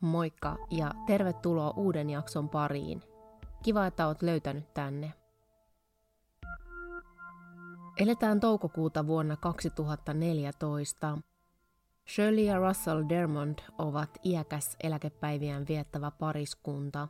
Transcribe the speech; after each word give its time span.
Moikka 0.00 0.56
ja 0.70 0.94
tervetuloa 1.06 1.70
uuden 1.76 2.10
jakson 2.10 2.48
pariin. 2.48 3.02
Kiva, 3.62 3.86
että 3.86 4.06
oot 4.06 4.22
löytänyt 4.22 4.74
tänne. 4.74 5.12
Eletään 7.98 8.40
toukokuuta 8.40 9.06
vuonna 9.06 9.36
2014. 9.36 11.18
Shirley 12.14 12.44
ja 12.44 12.58
Russell 12.58 13.04
Dermond 13.08 13.58
ovat 13.78 14.18
iäkäs 14.24 14.76
eläkepäiviään 14.82 15.66
viettävä 15.68 16.10
pariskunta. 16.10 17.08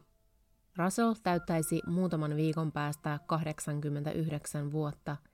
Russell 0.76 1.14
täyttäisi 1.22 1.80
muutaman 1.86 2.36
viikon 2.36 2.72
päästä 2.72 3.18
89 3.26 4.72
vuotta– 4.72 5.16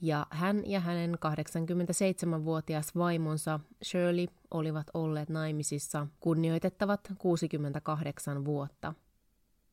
ja 0.00 0.26
hän 0.30 0.62
ja 0.66 0.80
hänen 0.80 1.14
87-vuotias 1.14 2.94
vaimonsa 2.96 3.60
Shirley 3.84 4.26
olivat 4.50 4.86
olleet 4.94 5.28
naimisissa 5.28 6.06
kunnioitettavat 6.20 7.00
68 7.18 8.44
vuotta. 8.44 8.94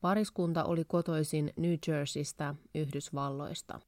Pariskunta 0.02 0.64
oli 0.64 0.86
kotoisin 0.86 1.54
New 1.58 1.74
Jerseystä, 1.88 2.56
Yhdysvalloista. 2.76 3.80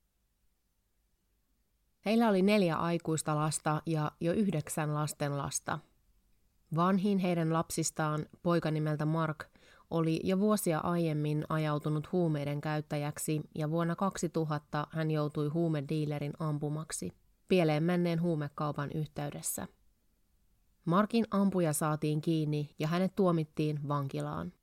Heillä 2.06 2.30
oli 2.30 2.42
neljä 2.42 2.76
aikuista 2.76 3.36
lasta 3.36 3.82
ja 3.86 4.12
jo 4.22 4.34
yhdeksän 4.34 4.94
lastenlasta. 4.94 5.80
Vanhin 6.76 7.20
heidän 7.20 7.54
lapsistaan, 7.54 8.26
poika 8.44 8.72
nimeltä 8.72 9.06
Mark, 9.06 9.46
oli 9.90 10.20
jo 10.24 10.40
vuosia 10.40 10.80
aiemmin 10.80 11.46
ajautunut 11.50 12.12
huumeiden 12.12 12.62
käyttäjäksi 12.62 13.42
ja 13.56 13.70
vuonna 13.70 13.96
2000 13.96 14.88
hän 14.92 15.12
joutui 15.12 15.48
huumediilerin 15.48 16.34
ampumaksi 16.40 17.12
pieleen 17.48 17.84
menneen 17.84 18.22
huumekaupan 18.22 18.92
yhteydessä. 18.92 19.68
Markin 20.86 21.26
ampuja 21.32 21.74
saatiin 21.74 22.22
kiinni 22.22 22.70
ja 22.80 22.88
hänet 22.88 23.16
tuomittiin 23.16 23.88
vankilaan. 23.88 24.54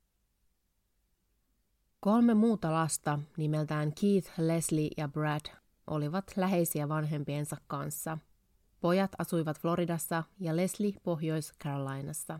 Kolme 1.99 2.33
muuta 2.33 2.71
lasta 2.71 3.19
nimeltään 3.37 3.93
Keith, 4.01 4.31
Leslie 4.37 4.89
ja 4.97 5.07
Brad 5.07 5.45
olivat 5.87 6.31
läheisiä 6.35 6.89
vanhempiensa 6.89 7.57
kanssa. 7.67 8.17
Pojat 8.81 9.11
asuivat 9.17 9.59
Floridassa 9.59 10.23
ja 10.39 10.55
Leslie 10.55 10.93
Pohjois-Carolinassa. 11.03 12.39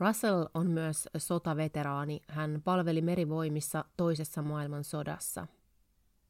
Russell 0.00 0.44
on 0.54 0.70
myös 0.70 1.08
sotaveteraani. 1.16 2.20
Hän 2.28 2.62
palveli 2.64 3.02
merivoimissa 3.02 3.84
toisessa 3.96 4.42
maailmansodassa. 4.42 5.46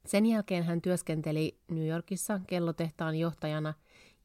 Sen 0.07 0.27
jälkeen 0.27 0.65
hän 0.65 0.83
työskenteli 0.83 1.61
New 1.71 1.87
Yorkissa 1.89 2.41
kellotehtaan 2.47 3.17
johtajana 3.17 3.75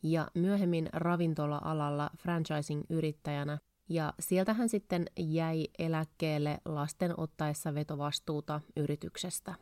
ja 0.03 0.27
myöhemmin 0.33 0.89
ravintola-alalla 0.93 2.09
franchising-yrittäjänä, 2.17 3.57
ja 3.89 4.13
sieltä 4.19 4.53
hän 4.53 4.69
sitten 4.69 5.05
jäi 5.19 5.67
eläkkeelle 5.79 6.59
lasten 6.65 7.19
ottaessa 7.19 7.73
vetovastuuta 7.73 8.61
yrityksestä. 8.77 9.55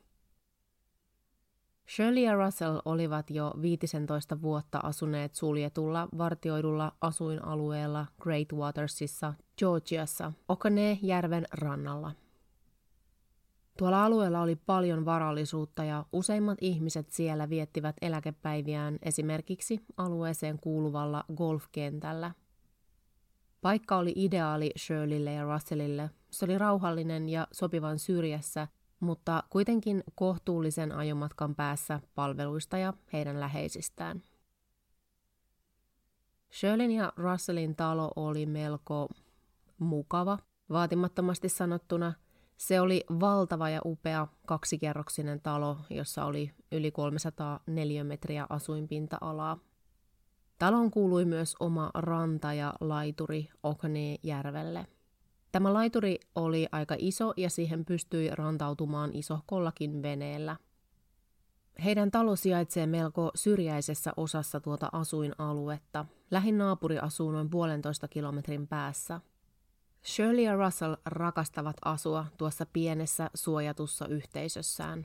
Shirley 1.89 2.23
ja 2.23 2.35
Russell 2.35 2.79
olivat 2.85 3.29
jo 3.29 3.53
15 3.61 4.41
vuotta 4.41 4.79
asuneet 4.83 5.35
suljetulla 5.35 6.07
vartioidulla 6.17 6.91
asuinalueella 7.01 8.05
Great 8.21 8.53
Watersissa, 8.53 9.33
Georgiassa, 9.57 10.31
Okanee-järven 10.47 11.45
rannalla. 11.51 12.11
Tuolla 13.77 14.05
alueella 14.05 14.41
oli 14.41 14.55
paljon 14.55 15.05
varallisuutta 15.05 15.83
ja 15.83 16.05
useimmat 16.13 16.57
ihmiset 16.61 17.09
siellä 17.09 17.49
viettivät 17.49 17.95
eläkepäiviään 18.01 18.99
esimerkiksi 19.01 19.85
alueeseen 19.97 20.59
kuuluvalla 20.59 21.23
golfkentällä. 21.35 22.31
Paikka 23.61 23.97
oli 23.97 24.13
ideaali 24.15 24.71
Shirleylle 24.77 25.33
ja 25.33 25.43
Russellille. 25.43 26.09
Se 26.31 26.45
oli 26.45 26.57
rauhallinen 26.57 27.29
ja 27.29 27.47
sopivan 27.51 27.99
syrjässä– 27.99 28.67
mutta 29.01 29.43
kuitenkin 29.49 30.03
kohtuullisen 30.15 30.91
ajomatkan 30.91 31.55
päässä 31.55 31.99
palveluista 32.15 32.77
ja 32.77 32.93
heidän 33.13 33.39
läheisistään. 33.39 34.23
Shirleyn 36.53 36.91
ja 36.91 37.13
Russellin 37.15 37.75
talo 37.75 38.11
oli 38.15 38.45
melko 38.45 39.09
mukava, 39.79 40.37
vaatimattomasti 40.69 41.49
sanottuna. 41.49 42.13
Se 42.57 42.81
oli 42.81 43.03
valtava 43.19 43.69
ja 43.69 43.81
upea 43.85 44.27
kaksikerroksinen 44.45 45.41
talo, 45.41 45.77
jossa 45.89 46.25
oli 46.25 46.51
yli 46.71 46.91
300 46.91 47.59
neliömetriä 47.67 48.45
asuinpinta-alaa. 48.49 49.57
Talon 50.57 50.91
kuului 50.91 51.25
myös 51.25 51.55
oma 51.59 51.91
ranta 51.93 52.53
ja 52.53 52.73
laituri 52.81 53.49
Oknee-järvelle– 53.63 54.87
Tämä 55.51 55.73
laituri 55.73 56.19
oli 56.35 56.67
aika 56.71 56.95
iso 56.99 57.33
ja 57.37 57.49
siihen 57.49 57.85
pystyi 57.85 58.29
rantautumaan 58.29 59.11
isohkollakin 59.13 60.01
veneellä. 60.01 60.57
Heidän 61.83 62.11
talo 62.11 62.35
sijaitsee 62.35 62.87
melko 62.87 63.31
syrjäisessä 63.35 64.13
osassa 64.17 64.59
tuota 64.59 64.89
asuinaluetta. 64.91 66.05
Lähin 66.31 66.57
naapuri 66.57 66.99
asuu 66.99 67.31
noin 67.31 67.49
puolentoista 67.49 68.07
kilometrin 68.07 68.67
päässä. 68.67 69.21
Shirley 70.05 70.43
ja 70.43 70.55
Russell 70.55 70.95
rakastavat 71.05 71.77
asua 71.85 72.25
tuossa 72.37 72.65
pienessä 72.65 73.29
suojatussa 73.33 74.07
yhteisössään. 74.07 75.03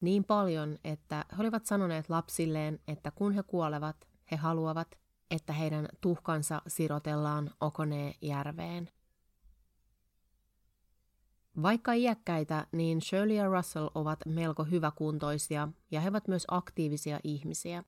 Niin 0.00 0.24
paljon, 0.24 0.78
että 0.84 1.24
he 1.36 1.42
olivat 1.42 1.66
sanoneet 1.66 2.10
lapsilleen, 2.10 2.80
että 2.88 3.10
kun 3.10 3.32
he 3.32 3.42
kuolevat, 3.42 3.96
he 4.30 4.36
haluavat, 4.36 4.98
että 5.30 5.52
heidän 5.52 5.88
tuhkansa 6.00 6.62
sirotellaan 6.66 7.50
Okonee-järveen. 7.60 8.90
Vaikka 11.62 11.92
iäkkäitä, 11.92 12.66
niin 12.72 13.02
Shirley 13.02 13.36
ja 13.36 13.46
Russell 13.46 13.88
ovat 13.94 14.18
melko 14.26 14.64
hyväkuntoisia 14.64 15.68
ja 15.90 16.00
he 16.00 16.08
ovat 16.08 16.28
myös 16.28 16.44
aktiivisia 16.48 17.20
ihmisiä. 17.24 17.84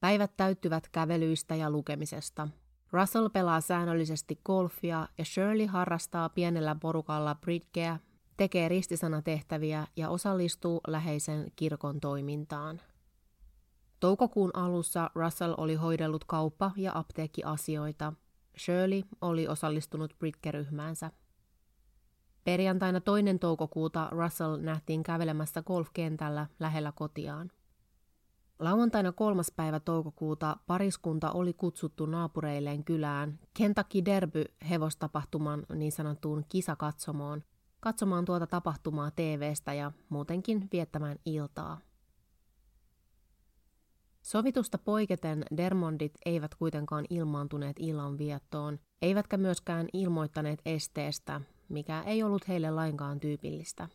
Päivät 0.00 0.36
täyttyvät 0.36 0.88
kävelyistä 0.88 1.54
ja 1.54 1.70
lukemisesta. 1.70 2.48
Russell 2.92 3.28
pelaa 3.28 3.60
säännöllisesti 3.60 4.40
golfia 4.44 5.08
ja 5.18 5.24
Shirley 5.24 5.66
harrastaa 5.66 6.28
pienellä 6.28 6.76
porukalla 6.80 7.34
bridgeä, 7.34 7.98
tekee 8.36 8.68
ristisanatehtäviä 8.68 9.86
ja 9.96 10.08
osallistuu 10.08 10.80
läheisen 10.86 11.52
kirkon 11.56 12.00
toimintaan. 12.00 12.80
Toukokuun 14.00 14.50
alussa 14.54 15.10
Russell 15.14 15.54
oli 15.56 15.74
hoidellut 15.74 16.24
kauppa- 16.24 16.72
ja 16.76 16.92
apteekkiasioita. 16.94 18.12
Shirley 18.58 19.02
oli 19.20 19.48
osallistunut 19.48 20.14
Britke-ryhmäänsä. 20.18 21.10
Perjantaina 22.44 23.00
toinen 23.00 23.38
toukokuuta 23.38 24.08
Russell 24.10 24.56
nähtiin 24.56 25.02
kävelemässä 25.02 25.62
golfkentällä 25.62 26.46
lähellä 26.60 26.92
kotiaan. 26.92 27.50
Lauantaina 28.58 29.12
kolmas 29.12 29.52
päivä 29.56 29.80
toukokuuta 29.80 30.56
pariskunta 30.66 31.30
oli 31.30 31.52
kutsuttu 31.52 32.06
naapureilleen 32.06 32.84
kylään 32.84 33.38
Kentucky 33.54 34.04
Derby 34.04 34.44
hevostapahtuman 34.70 35.66
niin 35.74 35.92
sanottuun 35.92 36.44
kisakatsomoon, 36.48 37.42
katsomaan 37.80 38.24
tuota 38.24 38.46
tapahtumaa 38.46 39.10
TVstä 39.10 39.74
ja 39.74 39.92
muutenkin 40.08 40.68
viettämään 40.72 41.18
iltaa. 41.26 41.78
Sovitusta 44.22 44.78
poiketen 44.78 45.44
Dermondit 45.56 46.12
eivät 46.24 46.54
kuitenkaan 46.54 47.04
ilmaantuneet 47.10 47.76
illan 47.78 48.18
viettoon, 48.18 48.78
eivätkä 49.02 49.36
myöskään 49.36 49.88
ilmoittaneet 49.92 50.60
esteestä, 50.66 51.40
mikä 51.72 52.02
ei 52.02 52.22
ollut 52.22 52.48
heille 52.48 52.70
lainkaan 52.70 53.20
tyypillistä. 53.20 53.88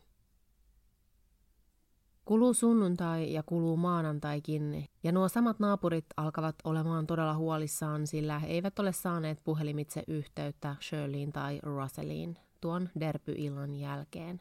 Kuluu 2.24 2.54
sunnuntai 2.54 3.32
ja 3.32 3.42
kuluu 3.42 3.76
maanantaikin, 3.76 4.88
ja 5.02 5.12
nuo 5.12 5.28
samat 5.28 5.60
naapurit 5.60 6.06
alkavat 6.16 6.56
olemaan 6.64 7.06
todella 7.06 7.34
huolissaan, 7.34 8.06
sillä 8.06 8.38
he 8.38 8.46
eivät 8.46 8.78
ole 8.78 8.92
saaneet 8.92 9.44
puhelimitse 9.44 10.04
yhteyttä 10.08 10.76
Shirleyin 10.80 11.32
tai 11.32 11.60
Russelliin 11.62 12.38
tuon 12.60 12.88
derpyillan 13.00 13.74
jälkeen. 13.74 14.40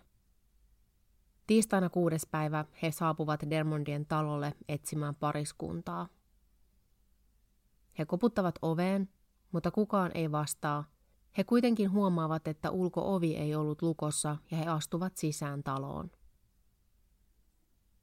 Tiistaina 1.47 1.89
kuudes 1.89 2.27
päivä 2.31 2.65
he 2.81 2.91
saapuvat 2.91 3.39
Dermondien 3.49 4.05
talolle 4.05 4.53
etsimään 4.69 5.15
pariskuntaa. 5.15 6.07
He 7.99 8.05
koputtavat 8.05 8.55
oveen, 8.61 9.09
mutta 9.51 9.71
kukaan 9.71 10.11
ei 10.13 10.31
vastaa– 10.31 10.83
he 11.37 11.43
kuitenkin 11.43 11.91
huomaavat, 11.91 12.47
että 12.47 12.71
ulkoovi 12.71 13.35
ei 13.35 13.55
ollut 13.55 13.81
lukossa 13.81 14.37
ja 14.51 14.57
he 14.57 14.65
astuvat 14.65 15.17
sisään 15.17 15.63
taloon. 15.63 16.11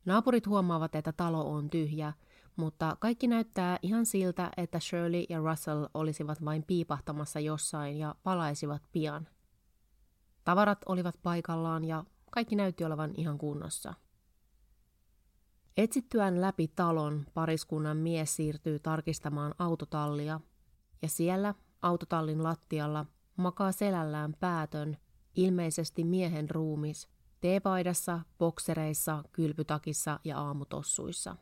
Naapurit 0.05 0.47
huomaavat, 0.47 0.95
että 0.95 1.13
talo 1.13 1.51
on 1.53 1.71
tyhjä, 1.71 2.13
mutta 2.57 2.97
kaikki 3.01 3.27
näyttää 3.27 3.79
ihan 3.83 4.07
siltä, 4.07 4.51
että 4.57 4.81
Shirley 4.81 5.25
ja 5.29 5.39
Russell 5.39 5.87
olisivat 5.95 6.45
vain 6.45 6.65
piipahtamassa 6.67 7.41
jossain 7.41 7.99
ja 7.99 8.15
palaisivat 8.23 8.83
pian. 8.93 9.29
Tavarat 10.45 10.79
olivat 10.87 11.15
paikallaan 11.23 11.85
ja 11.85 12.05
kaikki 12.31 12.57
näytti 12.57 12.85
olevan 12.85 13.15
ihan 13.17 13.39
kunnossa. 13.39 13.95
Etsittyään 15.77 16.41
läpi 16.41 16.69
talon 16.69 17.27
pariskunnan 17.35 17.97
mies 17.97 18.37
siirtyy 18.37 18.79
tarkistamaan 18.79 19.55
autotallia, 19.59 20.41
ja 21.03 21.09
siellä 21.09 21.55
autotallin 21.83 22.43
lattialla 22.43 23.07
makaa 23.37 23.73
selällään 23.73 24.35
päätön, 24.41 24.97
ilmeisesti 25.37 26.05
miehen 26.05 26.51
ruumis, 26.51 27.09
teepaidassa, 27.41 28.21
boksereissa, 28.39 29.25
kylpytakissa 29.33 30.21
ja 30.25 30.39
aamutossuissa. 30.39 31.37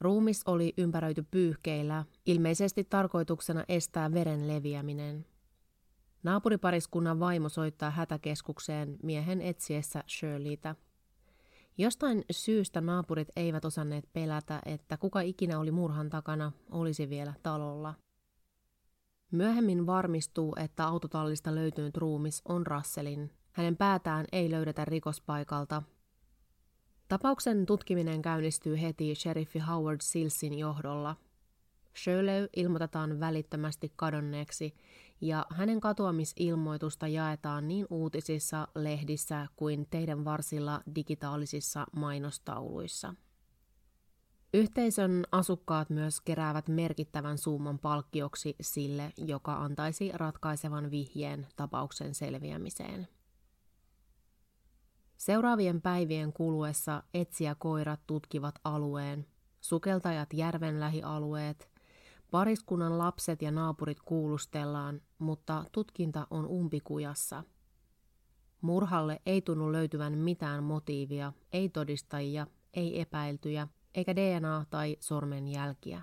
Ruumis 0.00 0.42
oli 0.46 0.74
ympäröity 0.78 1.26
pyyhkeillä, 1.30 2.04
ilmeisesti 2.26 2.84
tarkoituksena 2.84 3.64
estää 3.68 4.12
veren 4.12 4.48
leviäminen. 4.48 5.26
Naapuripariskunnan 6.22 7.20
vaimo 7.20 7.48
soittaa 7.48 7.90
hätäkeskukseen 7.90 8.96
miehen 9.02 9.40
etsiessä 9.40 10.04
Shirleytä. 10.08 10.74
Jostain 11.78 12.24
syystä 12.30 12.80
naapurit 12.80 13.28
eivät 13.36 13.64
osanneet 13.64 14.12
pelätä, 14.12 14.60
että 14.66 14.96
kuka 14.96 15.20
ikinä 15.20 15.58
oli 15.58 15.70
murhan 15.70 16.10
takana, 16.10 16.52
olisi 16.70 17.08
vielä 17.08 17.34
talolla. 17.42 17.94
Myöhemmin 19.30 19.86
varmistuu, 19.86 20.56
että 20.60 20.86
autotallista 20.86 21.54
löytynyt 21.54 21.96
ruumis 21.96 22.42
on 22.48 22.66
Russellin. 22.66 23.30
Hänen 23.52 23.76
päätään 23.76 24.26
ei 24.32 24.50
löydetä 24.50 24.84
rikospaikalta. 24.84 25.82
Tapauksen 27.08 27.66
tutkiminen 27.66 28.22
käynnistyy 28.22 28.80
heti 28.80 29.14
sheriffi 29.14 29.58
Howard 29.58 30.00
Silsin 30.02 30.58
johdolla. 30.58 31.16
Shirley 31.96 32.48
ilmoitetaan 32.56 33.20
välittömästi 33.20 33.92
kadonneeksi 33.96 34.74
ja 35.20 35.46
hänen 35.50 35.80
katoamisilmoitusta 35.80 37.08
jaetaan 37.08 37.68
niin 37.68 37.86
uutisissa, 37.90 38.68
lehdissä 38.74 39.46
kuin 39.56 39.86
teidän 39.90 40.24
varsilla 40.24 40.80
digitaalisissa 40.94 41.86
mainostauluissa. 41.96 43.14
Yhteisön 44.54 45.24
asukkaat 45.32 45.90
myös 45.90 46.20
keräävät 46.20 46.68
merkittävän 46.68 47.38
summan 47.38 47.78
palkkioksi 47.78 48.56
sille, 48.60 49.12
joka 49.16 49.54
antaisi 49.54 50.10
ratkaisevan 50.12 50.90
vihjeen 50.90 51.46
tapauksen 51.56 52.14
selviämiseen. 52.14 53.08
Seuraavien 55.16 55.82
päivien 55.82 56.32
kuluessa 56.32 57.02
etsiä-koirat 57.14 58.00
tutkivat 58.06 58.54
alueen, 58.64 59.26
sukeltajat 59.60 60.32
järven 60.32 60.80
lähialueet, 60.80 61.70
pariskunnan 62.30 62.98
lapset 62.98 63.42
ja 63.42 63.50
naapurit 63.50 63.98
kuulustellaan, 64.04 65.00
mutta 65.18 65.64
tutkinta 65.72 66.26
on 66.30 66.46
umpikujassa. 66.46 67.44
Murhalle 68.60 69.20
ei 69.26 69.42
tunnu 69.42 69.72
löytyvän 69.72 70.18
mitään 70.18 70.64
motiivia, 70.64 71.32
ei 71.52 71.68
todistajia, 71.68 72.46
ei 72.74 73.00
epäiltyjä– 73.00 73.68
eikä 73.94 74.12
DNA- 74.12 74.66
tai 74.70 74.96
sormenjälkiä. 75.00 76.02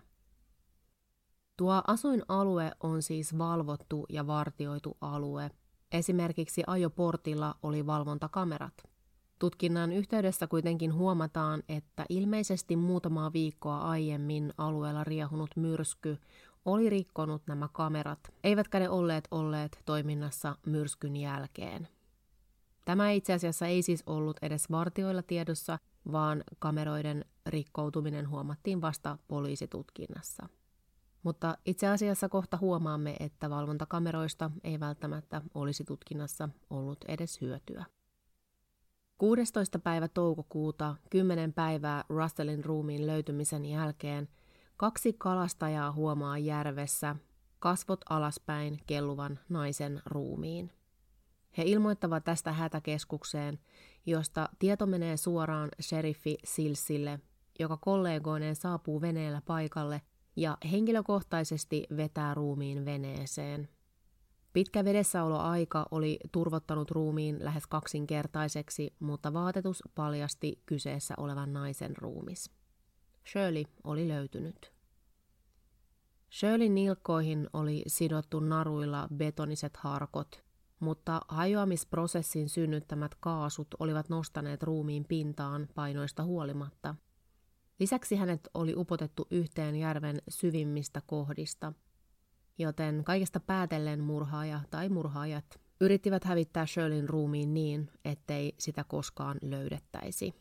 Tuo 1.57 1.81
asuinalue 1.87 2.71
on 2.79 3.01
siis 3.01 3.37
valvottu 3.37 4.05
ja 4.09 4.27
vartioitu 4.27 4.97
alue. 5.01 5.51
Esimerkiksi 5.91 6.63
ajoportilla 6.67 7.55
oli 7.63 7.85
valvontakamerat. 7.85 8.73
Tutkinnan 9.39 9.91
yhteydessä 9.91 10.47
kuitenkin 10.47 10.93
huomataan, 10.93 11.63
että 11.69 12.05
ilmeisesti 12.09 12.75
muutamaa 12.75 13.33
viikkoa 13.33 13.77
aiemmin 13.77 14.53
alueella 14.57 15.03
riehunut 15.03 15.49
myrsky 15.55 16.17
oli 16.65 16.89
rikkonut 16.89 17.41
nämä 17.47 17.69
kamerat, 17.73 18.19
eivätkä 18.43 18.79
ne 18.79 18.89
olleet 18.89 19.27
olleet 19.31 19.79
toiminnassa 19.85 20.55
myrskyn 20.65 21.15
jälkeen. 21.15 21.87
Tämä 22.85 23.11
itse 23.11 23.33
asiassa 23.33 23.67
ei 23.67 23.81
siis 23.81 24.03
ollut 24.05 24.37
edes 24.41 24.71
vartioilla 24.71 25.23
tiedossa, 25.23 25.79
vaan 26.11 26.43
kameroiden 26.59 27.25
rikkoutuminen 27.45 28.29
huomattiin 28.29 28.81
vasta 28.81 29.17
poliisitutkinnassa. 29.27 30.49
Mutta 31.23 31.57
itse 31.65 31.87
asiassa 31.87 32.29
kohta 32.29 32.57
huomaamme, 32.57 33.15
että 33.19 33.49
valvontakameroista 33.49 34.51
ei 34.63 34.79
välttämättä 34.79 35.41
olisi 35.53 35.83
tutkinnassa 35.83 36.49
ollut 36.69 37.05
edes 37.07 37.41
hyötyä. 37.41 37.85
16. 39.17 39.79
päivä 39.79 40.07
toukokuuta, 40.07 40.95
10 41.09 41.53
päivää 41.53 42.03
Russellin 42.09 42.65
ruumiin 42.65 43.07
löytymisen 43.07 43.65
jälkeen, 43.65 44.29
kaksi 44.77 45.13
kalastajaa 45.13 45.91
huomaa 45.91 46.37
järvessä 46.37 47.15
kasvot 47.59 48.01
alaspäin 48.09 48.79
kelluvan 48.87 49.39
naisen 49.49 50.01
ruumiin. 50.05 50.71
He 51.57 51.63
ilmoittavat 51.65 52.23
tästä 52.23 52.51
hätäkeskukseen, 52.51 53.59
josta 54.05 54.49
tieto 54.59 54.85
menee 54.85 55.17
suoraan 55.17 55.69
sheriffi 55.81 56.37
Silsille, 56.43 57.19
joka 57.59 57.77
kollegoineen 57.77 58.55
saapuu 58.55 59.01
veneellä 59.01 59.41
paikalle 59.45 60.01
ja 60.35 60.57
henkilökohtaisesti 60.71 61.87
vetää 61.97 62.33
ruumiin 62.33 62.85
veneeseen. 62.85 63.69
Pitkä 64.53 64.85
vedessäoloaika 64.85 65.87
oli 65.91 66.19
turvottanut 66.31 66.91
ruumiin 66.91 67.37
lähes 67.45 67.67
kaksinkertaiseksi, 67.67 68.93
mutta 68.99 69.33
vaatetus 69.33 69.83
paljasti 69.95 70.61
kyseessä 70.65 71.13
olevan 71.17 71.53
naisen 71.53 71.97
ruumis. 71.97 72.51
Shirley 73.31 73.63
oli 73.83 74.07
löytynyt. 74.07 74.73
Shirleyn 76.31 76.75
nilkkoihin 76.75 77.49
oli 77.53 77.83
sidottu 77.87 78.39
naruilla 78.39 79.07
betoniset 79.15 79.77
harkot, 79.77 80.43
mutta 80.81 81.21
hajoamisprosessin 81.27 82.49
synnyttämät 82.49 83.15
kaasut 83.19 83.67
olivat 83.79 84.09
nostaneet 84.09 84.63
ruumiin 84.63 85.05
pintaan 85.05 85.67
painoista 85.75 86.23
huolimatta. 86.23 86.95
Lisäksi 87.79 88.15
hänet 88.15 88.49
oli 88.53 88.73
upotettu 88.75 89.27
yhteen 89.31 89.75
järven 89.75 90.21
syvimmistä 90.29 91.01
kohdista, 91.05 91.73
joten 92.57 93.03
kaikesta 93.03 93.39
päätellen 93.39 93.99
murhaaja 93.99 94.61
tai 94.69 94.89
murhaajat 94.89 95.59
yrittivät 95.81 96.23
hävittää 96.23 96.65
Shirleyn 96.65 97.09
ruumiin 97.09 97.53
niin, 97.53 97.89
ettei 98.05 98.55
sitä 98.59 98.83
koskaan 98.83 99.37
löydettäisi. 99.41 100.33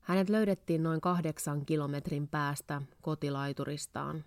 Hänet 0.00 0.28
löydettiin 0.28 0.82
noin 0.82 1.00
kahdeksan 1.00 1.66
kilometrin 1.66 2.28
päästä 2.28 2.82
kotilaituristaan. 3.02 4.24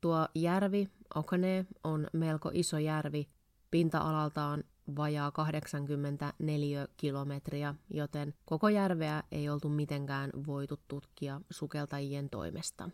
Tuo 0.00 0.28
järvi, 0.34 0.88
Okane, 1.14 1.66
on 1.84 2.06
melko 2.12 2.50
iso 2.54 2.78
järvi, 2.78 3.28
pinta-alaltaan 3.70 4.64
vajaa 4.96 5.30
84 5.30 6.88
kilometriä, 6.96 7.74
joten 7.90 8.34
koko 8.44 8.68
järveä 8.68 9.22
ei 9.32 9.48
oltu 9.48 9.68
mitenkään 9.68 10.30
voitu 10.46 10.80
tutkia 10.88 11.40
sukeltajien 11.50 12.30
toimesta. 12.30 12.90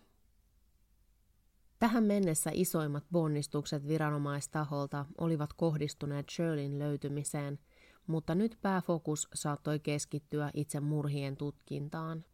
Tähän 1.79 2.05
mennessä 2.05 2.51
isoimmat 2.55 3.05
ponnistukset 3.13 3.89
viranomaistaholta 3.89 5.07
olivat 5.19 5.53
kohdistuneet 5.53 6.27
Shirleyn 6.31 6.79
löytymiseen, 6.79 7.59
mutta 8.07 8.35
nyt 8.35 8.59
pääfokus 8.63 9.29
saattoi 9.35 9.81
keskittyä 9.81 10.51
itse 10.55 10.81
murhien 10.81 11.37
tutkintaan. 11.37 12.25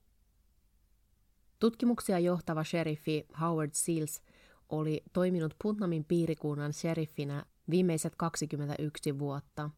Tutkimuksia 1.58 2.18
johtava 2.18 2.64
sheriffi 2.64 3.26
Howard 3.40 3.70
Seals 3.74 4.22
oli 4.68 5.02
toiminut 5.12 5.54
Putnamin 5.62 6.04
piirikunnan 6.04 6.72
sheriffinä 6.72 7.44
viimeiset 7.70 8.16
21 8.16 9.18
vuotta. 9.18 9.70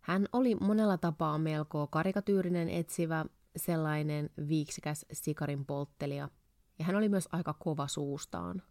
Hän 0.00 0.26
oli 0.32 0.54
monella 0.54 0.98
tapaa 0.98 1.38
melko 1.38 1.86
karikatyyrinen 1.86 2.68
etsivä, 2.68 3.24
sellainen 3.56 4.30
viiksikäs 4.48 5.06
sikarin 5.12 5.66
polttelija, 5.66 6.28
ja 6.78 6.84
hän 6.84 6.96
oli 6.96 7.08
myös 7.08 7.28
aika 7.32 7.54
kova 7.54 7.88
suustaan. 7.88 8.62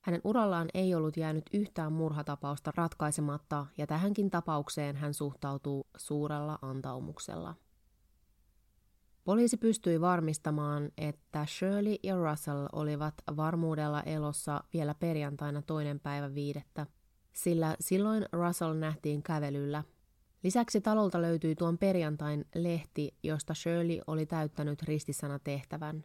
Hänen 0.00 0.20
urallaan 0.24 0.68
ei 0.74 0.94
ollut 0.94 1.16
jäänyt 1.16 1.44
yhtään 1.52 1.92
murhatapausta 1.92 2.72
ratkaisematta, 2.76 3.66
ja 3.78 3.86
tähänkin 3.86 4.30
tapaukseen 4.30 4.96
hän 4.96 5.14
suhtautuu 5.14 5.86
suurella 5.96 6.58
antaumuksella. 6.62 7.54
Poliisi 9.24 9.56
pystyi 9.56 10.00
varmistamaan, 10.00 10.90
että 10.98 11.46
Shirley 11.46 11.96
ja 12.02 12.16
Russell 12.16 12.66
olivat 12.72 13.14
varmuudella 13.36 14.02
elossa 14.02 14.64
vielä 14.72 14.94
perjantaina 14.94 15.62
toinen 15.62 16.00
päivä 16.00 16.34
viidettä– 16.34 16.86
sillä 17.32 17.76
silloin 17.80 18.26
Russell 18.32 18.74
nähtiin 18.74 19.22
kävelyllä. 19.22 19.84
Lisäksi 20.42 20.80
talolta 20.80 21.22
löytyi 21.22 21.54
tuon 21.54 21.78
perjantain 21.78 22.44
lehti, 22.54 23.14
josta 23.22 23.54
Shirley 23.54 24.00
oli 24.06 24.26
täyttänyt 24.26 24.82
ristisana 24.82 25.38
tehtävän. 25.38 26.04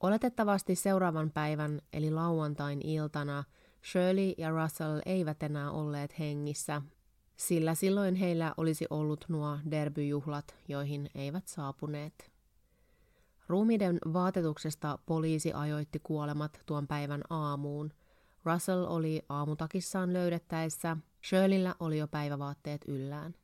Oletettavasti 0.00 0.74
seuraavan 0.74 1.30
päivän 1.30 1.80
eli 1.92 2.10
lauantain 2.10 2.82
iltana 2.86 3.44
Shirley 3.92 4.34
ja 4.38 4.50
Russell 4.50 5.00
eivät 5.06 5.42
enää 5.42 5.70
olleet 5.70 6.18
hengissä, 6.18 6.82
sillä 7.36 7.74
silloin 7.74 8.14
heillä 8.14 8.54
olisi 8.56 8.86
ollut 8.90 9.24
nuo 9.28 9.58
derbyjuhlat, 9.70 10.56
joihin 10.68 11.10
eivät 11.14 11.46
saapuneet. 11.46 12.30
Ruumiden 13.48 13.98
vaatetuksesta 14.12 14.98
poliisi 15.06 15.52
ajoitti 15.52 15.98
kuolemat 15.98 16.60
tuon 16.66 16.86
päivän 16.86 17.22
aamuun– 17.30 17.92
Russell 18.52 18.86
oli 18.88 19.22
aamutakissaan 19.28 20.12
löydettäessä, 20.12 20.96
Shirleyllä 21.28 21.74
oli 21.80 21.98
jo 21.98 22.08
päivävaatteet 22.08 22.80
yllään. 22.88 23.34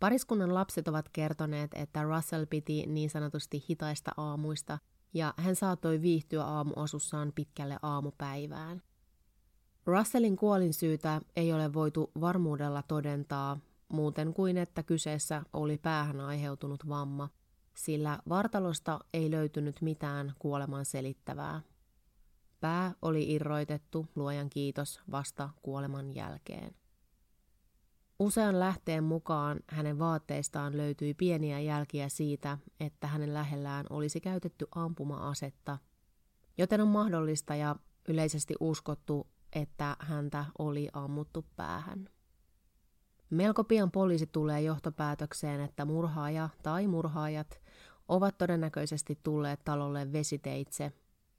Pariskunnan 0.00 0.54
lapset 0.54 0.88
ovat 0.88 1.08
kertoneet, 1.08 1.70
että 1.74 2.02
Russell 2.02 2.46
piti 2.50 2.86
niin 2.86 3.10
sanotusti 3.10 3.64
hitaista 3.70 4.10
aamuista 4.16 4.78
ja 5.14 5.34
hän 5.36 5.56
saattoi 5.56 6.02
viihtyä 6.02 6.44
aamuasussaan 6.44 7.32
pitkälle 7.34 7.76
aamupäivään. 7.82 8.82
Russellin 9.86 10.36
kuolinsyytä 10.36 11.20
ei 11.36 11.52
ole 11.52 11.72
voitu 11.74 12.10
varmuudella 12.20 12.82
todentaa 12.82 13.58
muuten 13.88 14.34
kuin 14.34 14.56
että 14.56 14.82
kyseessä 14.82 15.42
oli 15.52 15.78
päähän 15.78 16.20
aiheutunut 16.20 16.88
vamma, 16.88 17.28
sillä 17.74 18.18
vartalosta 18.28 19.00
ei 19.14 19.30
löytynyt 19.30 19.82
mitään 19.82 20.32
kuoleman 20.38 20.84
selittävää. 20.84 21.60
Pää 22.64 22.94
oli 23.02 23.32
irroitettu, 23.32 24.06
luojan 24.14 24.50
kiitos, 24.50 25.00
vasta 25.10 25.50
kuoleman 25.62 26.14
jälkeen. 26.14 26.74
Usean 28.18 28.60
lähteen 28.60 29.04
mukaan 29.04 29.60
hänen 29.68 29.98
vaatteistaan 29.98 30.76
löytyi 30.76 31.14
pieniä 31.14 31.60
jälkiä 31.60 32.08
siitä, 32.08 32.58
että 32.80 33.06
hänen 33.06 33.34
lähellään 33.34 33.86
olisi 33.90 34.20
käytetty 34.20 34.66
ampuma-asetta, 34.74 35.78
joten 36.58 36.80
on 36.80 36.88
mahdollista 36.88 37.54
ja 37.54 37.76
yleisesti 38.08 38.54
uskottu, 38.60 39.26
että 39.52 39.96
häntä 39.98 40.44
oli 40.58 40.88
ammuttu 40.92 41.44
päähän. 41.56 42.08
Melko 43.30 43.64
pian 43.64 43.90
poliisi 43.90 44.26
tulee 44.26 44.60
johtopäätökseen, 44.60 45.60
että 45.60 45.84
murhaaja 45.84 46.48
tai 46.62 46.86
murhaajat 46.86 47.60
ovat 48.08 48.38
todennäköisesti 48.38 49.18
tulleet 49.22 49.60
talolle 49.64 50.12
vesiteitse, 50.12 50.92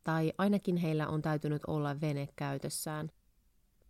tai 0.06 0.34
ainakin 0.38 0.78
heillä 0.78 1.08
on 1.08 1.22
täytynyt 1.22 1.62
olla 1.68 2.02
vene 2.02 2.28
käytössään. 2.36 3.10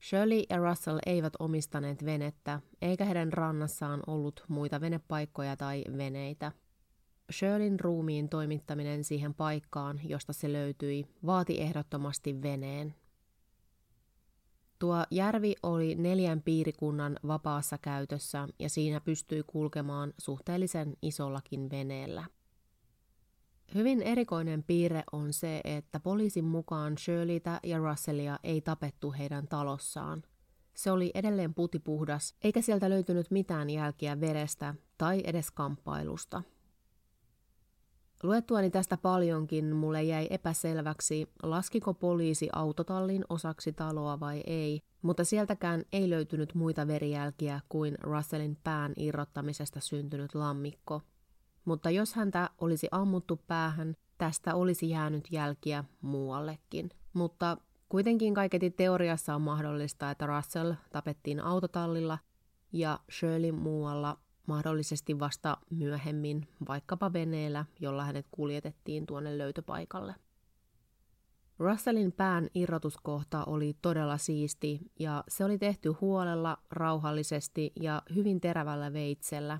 Shirley 0.09 0.43
ja 0.49 0.57
Russell 0.57 0.99
eivät 1.05 1.33
omistaneet 1.39 2.05
venettä, 2.05 2.59
eikä 2.81 3.05
heidän 3.05 3.33
rannassaan 3.33 3.99
ollut 4.07 4.43
muita 4.47 4.81
venepaikkoja 4.81 5.57
tai 5.57 5.83
veneitä. 5.97 6.51
Shirleyn 7.31 7.79
ruumiin 7.79 8.29
toimittaminen 8.29 9.03
siihen 9.03 9.33
paikkaan, 9.33 9.99
josta 10.03 10.33
se 10.33 10.53
löytyi, 10.53 11.05
vaati 11.25 11.61
ehdottomasti 11.61 12.41
veneen, 12.41 12.95
Tuo 14.79 15.03
järvi 15.11 15.55
oli 15.63 15.95
neljän 15.95 16.41
piirikunnan 16.41 17.19
vapaassa 17.27 17.77
käytössä 17.77 18.47
ja 18.59 18.69
siinä 18.69 19.01
pystyi 19.01 19.43
kulkemaan 19.47 20.13
suhteellisen 20.17 20.97
isollakin 21.01 21.69
veneellä. 21.69 22.25
Hyvin 23.73 24.01
erikoinen 24.01 24.63
piirre 24.63 25.03
on 25.11 25.33
se, 25.33 25.61
että 25.63 25.99
poliisin 25.99 26.45
mukaan 26.45 26.97
Shirleytä 26.97 27.59
ja 27.63 27.77
Russellia 27.77 28.39
ei 28.43 28.61
tapettu 28.61 29.11
heidän 29.11 29.47
talossaan. 29.47 30.23
Se 30.73 30.91
oli 30.91 31.11
edelleen 31.13 31.53
putipuhdas, 31.53 32.35
eikä 32.43 32.61
sieltä 32.61 32.89
löytynyt 32.89 33.31
mitään 33.31 33.69
jälkiä 33.69 34.19
verestä 34.21 34.75
tai 34.97 35.21
edes 35.25 35.51
kamppailusta– 35.51 36.43
Luettuani 38.23 38.71
tästä 38.71 38.97
paljonkin 38.97 39.75
mulle 39.75 40.03
jäi 40.03 40.27
epäselväksi, 40.29 41.29
laskiko 41.43 41.93
poliisi 41.93 42.49
autotallin 42.53 43.25
osaksi 43.29 43.73
taloa 43.73 44.19
vai 44.19 44.43
ei, 44.47 44.81
mutta 45.01 45.23
sieltäkään 45.23 45.83
ei 45.93 46.09
löytynyt 46.09 46.55
muita 46.55 46.87
verijälkiä 46.87 47.59
kuin 47.69 47.97
Russellin 48.01 48.57
pään 48.63 48.93
irrottamisesta 48.97 49.79
syntynyt 49.79 50.35
lammikko. 50.35 51.01
Mutta 51.65 51.89
jos 51.89 52.13
häntä 52.13 52.49
olisi 52.57 52.87
ammuttu 52.91 53.41
päähän, 53.47 53.95
tästä 54.17 54.55
olisi 54.55 54.89
jäänyt 54.89 55.27
jälkiä 55.31 55.83
muuallekin. 56.01 56.89
Mutta 57.13 57.57
kuitenkin 57.89 58.33
kaiketi 58.33 58.71
teoriassa 58.71 59.35
on 59.35 59.41
mahdollista, 59.41 60.11
että 60.11 60.27
Russell 60.27 60.73
tapettiin 60.91 61.39
autotallilla 61.39 62.17
ja 62.71 62.99
Shirley 63.11 63.51
muualla 63.51 64.17
mahdollisesti 64.47 65.19
vasta 65.19 65.57
myöhemmin, 65.69 66.47
vaikkapa 66.67 67.13
veneellä, 67.13 67.65
jolla 67.79 68.05
hänet 68.05 68.25
kuljetettiin 68.31 69.05
tuonne 69.05 69.37
löytöpaikalle. 69.37 70.15
Russellin 71.59 72.11
pään 72.11 72.47
irrotuskohta 72.53 73.43
oli 73.45 73.77
todella 73.81 74.17
siisti 74.17 74.79
ja 74.99 75.23
se 75.27 75.45
oli 75.45 75.57
tehty 75.57 75.89
huolella, 75.89 76.57
rauhallisesti 76.71 77.71
ja 77.79 78.01
hyvin 78.15 78.41
terävällä 78.41 78.93
veitsellä 78.93 79.59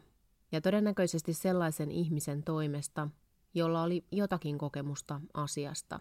ja 0.56 0.62
todennäköisesti 0.62 1.34
sellaisen 1.34 1.92
ihmisen 1.92 2.44
toimesta, 2.44 3.08
jolla 3.54 3.84
oli 3.84 4.06
jotakin 4.12 4.58
kokemusta 4.58 5.22
asiasta. 5.34 6.00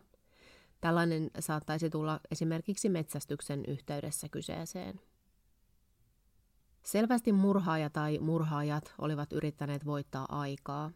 Tällainen 0.81 1.31
saattaisi 1.39 1.91
tulla 1.91 2.21
esimerkiksi 2.31 2.89
metsästyksen 2.89 3.65
yhteydessä 3.69 4.29
kyseeseen. 4.29 5.01
Selvästi 6.83 7.33
murhaaja 7.33 7.91
tai 7.91 8.19
murhaajat 8.19 8.95
olivat 8.99 9.33
yrittäneet 9.33 9.87
voittaa 9.87 10.27
aikaa. 10.29 10.91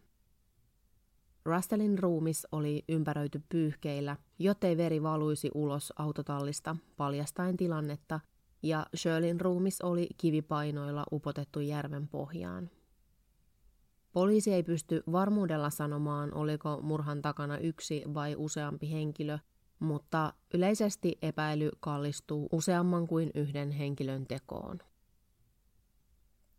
Russellin 1.45 1.99
ruumis 1.99 2.47
oli 2.51 2.83
ympäröity 2.89 3.41
pyyhkeillä, 3.49 4.17
jottei 4.39 4.77
veri 4.77 5.03
valuisi 5.03 5.51
ulos 5.55 5.93
autotallista 5.95 6.75
paljastaen 6.97 7.57
tilannetta, 7.57 8.19
ja 8.63 8.85
Shirleyn 8.95 9.41
ruumis 9.41 9.81
oli 9.81 10.07
kivipainoilla 10.17 11.05
upotettu 11.11 11.59
järven 11.59 12.07
pohjaan. 12.07 12.69
Poliisi 14.13 14.53
ei 14.53 14.63
pysty 14.63 15.03
varmuudella 15.11 15.69
sanomaan, 15.69 16.33
oliko 16.33 16.81
murhan 16.81 17.21
takana 17.21 17.57
yksi 17.57 18.03
vai 18.13 18.35
useampi 18.35 18.91
henkilö, 18.91 19.37
mutta 19.79 20.33
yleisesti 20.53 21.17
epäily 21.21 21.71
kallistuu 21.79 22.49
useamman 22.51 23.07
kuin 23.07 23.31
yhden 23.35 23.71
henkilön 23.71 24.25
tekoon. 24.27 24.79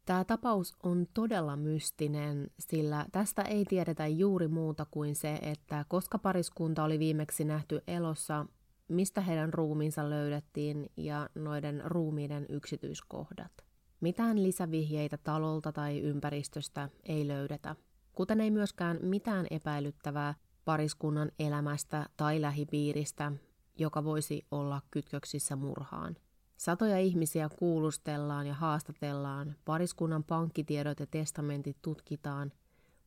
Tämä 0.07 0.25
tapaus 0.25 0.75
on 0.83 1.07
todella 1.15 1.57
mystinen, 1.57 2.51
sillä 2.59 3.07
tästä 3.13 3.43
ei 3.43 3.65
tiedetä 3.65 4.07
juuri 4.07 4.49
muuta 4.49 4.87
kuin 4.91 5.15
se, 5.15 5.39
että 5.43 5.85
koska 5.89 6.19
pariskunta 6.19 6.85
oli 6.85 6.99
viimeksi 6.99 7.45
nähty 7.45 7.83
elossa, 7.87 8.47
mistä 8.89 9.21
heidän 9.21 9.55
ruumiinsa 9.55 10.11
löydettiin 10.11 10.91
ja 10.97 11.29
noiden 11.35 11.83
ruumiiden 11.85 12.47
yksityiskohdat. 12.49 13.70
Mitään 14.01 14.43
lisävihjeitä 14.43 15.17
talolta 15.17 15.73
tai 15.73 16.01
ympäristöstä 16.01 16.89
ei 17.03 17.29
löydetä, 17.29 17.77
kuten 18.13 18.41
ei 18.41 18.51
myöskään 18.51 18.99
mitään 19.03 19.47
epäilyttävää 19.51 20.35
pariskunnan 20.65 21.31
elämästä 21.39 22.07
tai 22.17 22.41
lähipiiristä, 22.41 23.33
joka 23.79 24.05
voisi 24.05 24.47
olla 24.51 24.83
kytköksissä 24.91 25.57
murhaan. 25.57 26.17
Satoja 26.57 26.99
ihmisiä 26.99 27.49
kuulustellaan 27.59 28.47
ja 28.47 28.55
haastatellaan, 28.55 29.57
pariskunnan 29.65 30.25
pankkitiedot 30.25 31.01
ja 31.01 31.07
testamentit 31.07 31.77
tutkitaan, 31.83 32.53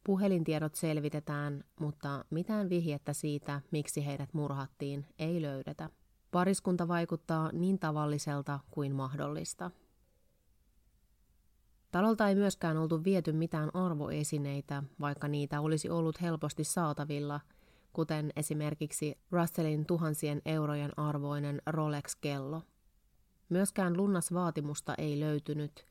puhelintiedot 0.03 0.75
selvitetään, 0.75 1.63
mutta 1.79 2.25
mitään 2.29 2.69
vihjettä 2.69 3.13
siitä, 3.13 3.61
miksi 3.71 4.05
heidät 4.05 4.33
murhattiin, 4.33 5.05
ei 5.19 5.41
löydetä. 5.41 5.89
Pariskunta 6.31 6.87
vaikuttaa 6.87 7.49
niin 7.51 7.79
tavalliselta 7.79 8.59
kuin 8.71 8.95
mahdollista. 8.95 9.71
Talolta 11.93 12.29
ei 12.29 12.35
myöskään 12.35 12.77
oltu 12.77 13.03
viety 13.03 13.31
mitään 13.31 13.75
arvoesineitä, 13.75 14.83
vaikka 14.99 15.27
niitä 15.27 15.61
olisi 15.61 15.89
ollut 15.89 16.21
helposti 16.21 16.63
saatavilla, 16.63 17.39
kuten 17.93 18.31
esimerkiksi 18.35 19.17
Russellin 19.31 19.85
tuhansien 19.85 20.41
eurojen 20.45 20.99
arvoinen 20.99 21.61
Rolex-kello– 21.65 22.61
Myöskään 23.53 23.97
lunnasvaatimusta 23.97 24.95
ei 24.97 25.19
löytynyt, 25.19 25.85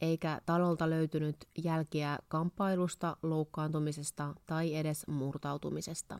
eikä 0.00 0.40
talolta 0.46 0.90
löytynyt 0.90 1.36
jälkiä 1.64 2.18
kamppailusta, 2.28 3.16
loukkaantumisesta 3.22 4.34
tai 4.46 4.74
edes 4.74 5.06
murtautumisesta. 5.06 6.18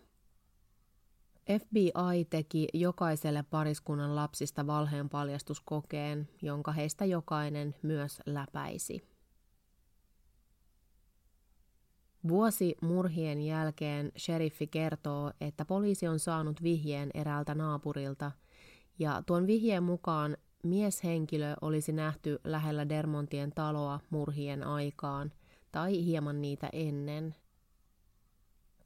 FBI 1.60 2.24
teki 2.30 2.68
jokaiselle 2.74 3.44
pariskunnan 3.50 4.16
lapsista 4.16 4.66
valheen 4.66 5.08
paljastuskokeen, 5.08 6.28
jonka 6.42 6.72
heistä 6.72 7.04
jokainen 7.04 7.74
myös 7.82 8.20
läpäisi. 8.26 9.17
Vuosi 12.28 12.76
murhien 12.82 13.40
jälkeen 13.40 14.12
sheriffi 14.18 14.66
kertoo, 14.66 15.32
että 15.40 15.64
poliisi 15.64 16.08
on 16.08 16.18
saanut 16.18 16.62
vihjeen 16.62 17.10
eräältä 17.14 17.54
naapurilta, 17.54 18.32
ja 18.98 19.22
tuon 19.26 19.46
vihjeen 19.46 19.82
mukaan 19.82 20.36
mieshenkilö 20.62 21.54
olisi 21.60 21.92
nähty 21.92 22.38
lähellä 22.44 22.88
Dermontien 22.88 23.52
taloa 23.54 24.00
murhien 24.10 24.64
aikaan 24.64 25.32
tai 25.72 26.04
hieman 26.04 26.42
niitä 26.42 26.68
ennen. 26.72 27.34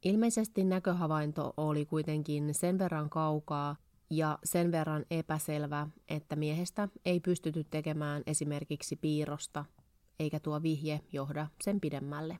Ilmeisesti 0.03 0.63
näköhavainto 0.63 1.53
oli 1.57 1.85
kuitenkin 1.85 2.53
sen 2.53 2.79
verran 2.79 3.09
kaukaa 3.09 3.75
ja 4.09 4.39
sen 4.43 4.71
verran 4.71 5.05
epäselvä, 5.11 5.87
että 6.07 6.35
miehestä 6.35 6.89
ei 7.05 7.19
pystytty 7.19 7.63
tekemään 7.63 8.23
esimerkiksi 8.27 8.95
piirrosta, 8.95 9.65
eikä 10.19 10.39
tuo 10.39 10.63
vihje 10.63 11.01
johda 11.11 11.47
sen 11.63 11.79
pidemmälle. 11.79 12.39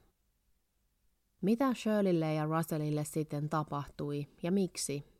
Mitä 1.43 1.73
Shirleylle 1.73 2.33
ja 2.33 2.45
Russellille 2.45 3.03
sitten 3.03 3.49
tapahtui 3.49 4.27
ja 4.43 4.51
miksi, 4.51 5.13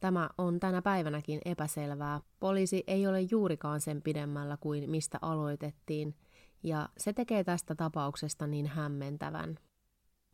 Tämä 0.00 0.30
on 0.38 0.60
tänä 0.60 0.82
päivänäkin 0.82 1.40
epäselvää. 1.44 2.20
Poliisi 2.40 2.84
ei 2.86 3.06
ole 3.06 3.20
juurikaan 3.20 3.80
sen 3.80 4.02
pidemmällä 4.02 4.56
kuin 4.60 4.90
mistä 4.90 5.18
aloitettiin, 5.22 6.14
ja 6.62 6.88
se 6.98 7.12
tekee 7.12 7.44
tästä 7.44 7.74
tapauksesta 7.74 8.46
niin 8.46 8.66
hämmentävän. 8.66 9.58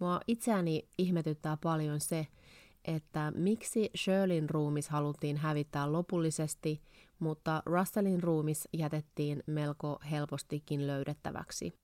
Mua 0.01 0.21
itseäni 0.27 0.89
ihmetyttää 0.99 1.57
paljon 1.63 2.01
se, 2.01 2.27
että 2.85 3.33
miksi 3.37 3.91
Shirleyn 3.97 4.51
ruumis 4.51 4.89
haluttiin 4.89 5.37
hävittää 5.37 5.93
lopullisesti, 5.93 6.83
mutta 7.19 7.63
Russellin 7.67 8.23
ruumis 8.23 8.69
jätettiin 8.73 9.43
melko 9.47 9.99
helpostikin 10.11 10.87
löydettäväksi. 10.87 11.82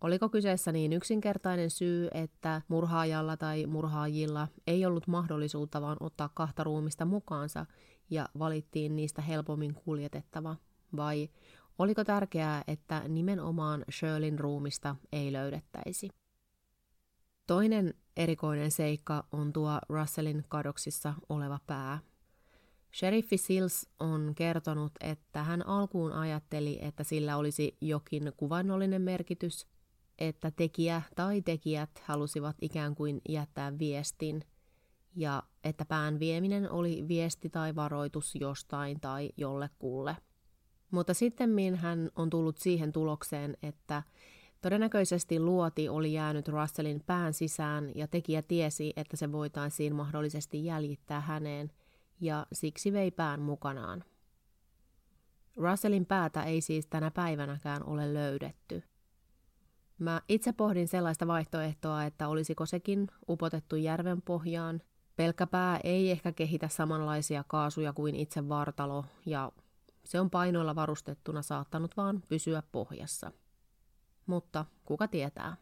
Oliko 0.00 0.28
kyseessä 0.28 0.72
niin 0.72 0.92
yksinkertainen 0.92 1.70
syy, 1.70 2.08
että 2.14 2.62
murhaajalla 2.68 3.36
tai 3.36 3.66
murhaajilla 3.66 4.48
ei 4.66 4.86
ollut 4.86 5.06
mahdollisuutta 5.06 5.80
vaan 5.82 5.96
ottaa 6.00 6.30
kahta 6.34 6.64
ruumista 6.64 7.04
mukaansa 7.04 7.66
ja 8.10 8.28
valittiin 8.38 8.96
niistä 8.96 9.22
helpommin 9.22 9.74
kuljetettava? 9.74 10.56
Vai 10.96 11.28
oliko 11.78 12.04
tärkeää, 12.04 12.64
että 12.66 13.02
nimenomaan 13.08 13.84
Shirleyn 13.92 14.38
ruumista 14.38 14.96
ei 15.12 15.32
löydettäisi? 15.32 16.08
Toinen 17.46 17.94
erikoinen 18.16 18.70
seikka 18.70 19.24
on 19.32 19.52
tuo 19.52 19.78
Russellin 19.88 20.44
kadoksissa 20.48 21.14
oleva 21.28 21.58
pää. 21.66 21.98
Sheriffi 22.94 23.36
Sills 23.36 23.88
on 24.00 24.32
kertonut, 24.36 24.92
että 25.00 25.42
hän 25.42 25.66
alkuun 25.66 26.12
ajatteli, 26.12 26.78
että 26.82 27.04
sillä 27.04 27.36
olisi 27.36 27.76
jokin 27.80 28.32
kuvainnollinen 28.36 29.02
merkitys, 29.02 29.66
että 30.18 30.50
tekijä 30.50 31.02
tai 31.16 31.42
tekijät 31.42 31.90
halusivat 32.04 32.56
ikään 32.62 32.94
kuin 32.94 33.20
jättää 33.28 33.78
viestin, 33.78 34.42
ja 35.14 35.42
että 35.64 35.84
pään 35.84 36.18
vieminen 36.18 36.70
oli 36.70 37.04
viesti 37.08 37.50
tai 37.50 37.74
varoitus 37.74 38.34
jostain 38.34 39.00
tai 39.00 39.30
jollekulle. 39.36 40.16
Mutta 40.90 41.14
sitten 41.14 41.50
hän 41.76 42.10
on 42.16 42.30
tullut 42.30 42.58
siihen 42.58 42.92
tulokseen, 42.92 43.56
että 43.62 44.02
Todennäköisesti 44.62 45.40
luoti 45.40 45.88
oli 45.88 46.12
jäänyt 46.12 46.48
Russellin 46.48 47.02
pään 47.06 47.34
sisään 47.34 47.90
ja 47.94 48.08
tekijä 48.08 48.42
tiesi, 48.42 48.92
että 48.96 49.16
se 49.16 49.32
voitaisiin 49.32 49.94
mahdollisesti 49.94 50.64
jäljittää 50.64 51.20
häneen, 51.20 51.72
ja 52.20 52.46
siksi 52.52 52.92
vei 52.92 53.10
pään 53.10 53.40
mukanaan. 53.40 54.04
Russellin 55.56 56.06
päätä 56.06 56.42
ei 56.42 56.60
siis 56.60 56.86
tänä 56.86 57.10
päivänäkään 57.10 57.84
ole 57.84 58.14
löydetty. 58.14 58.82
Mä 59.98 60.22
itse 60.28 60.52
pohdin 60.52 60.88
sellaista 60.88 61.26
vaihtoehtoa, 61.26 62.04
että 62.04 62.28
olisiko 62.28 62.66
sekin 62.66 63.08
upotettu 63.28 63.76
järven 63.76 64.22
pohjaan. 64.22 64.82
Pelkkä 65.16 65.46
pää 65.46 65.80
ei 65.84 66.10
ehkä 66.10 66.32
kehitä 66.32 66.68
samanlaisia 66.68 67.44
kaasuja 67.48 67.92
kuin 67.92 68.14
itse 68.14 68.48
vartalo, 68.48 69.04
ja 69.26 69.52
se 70.04 70.20
on 70.20 70.30
painoilla 70.30 70.74
varustettuna 70.74 71.42
saattanut 71.42 71.96
vaan 71.96 72.22
pysyä 72.28 72.62
pohjassa 72.72 73.32
mutta 74.26 74.64
kuka 74.84 75.08
tietää. 75.08 75.56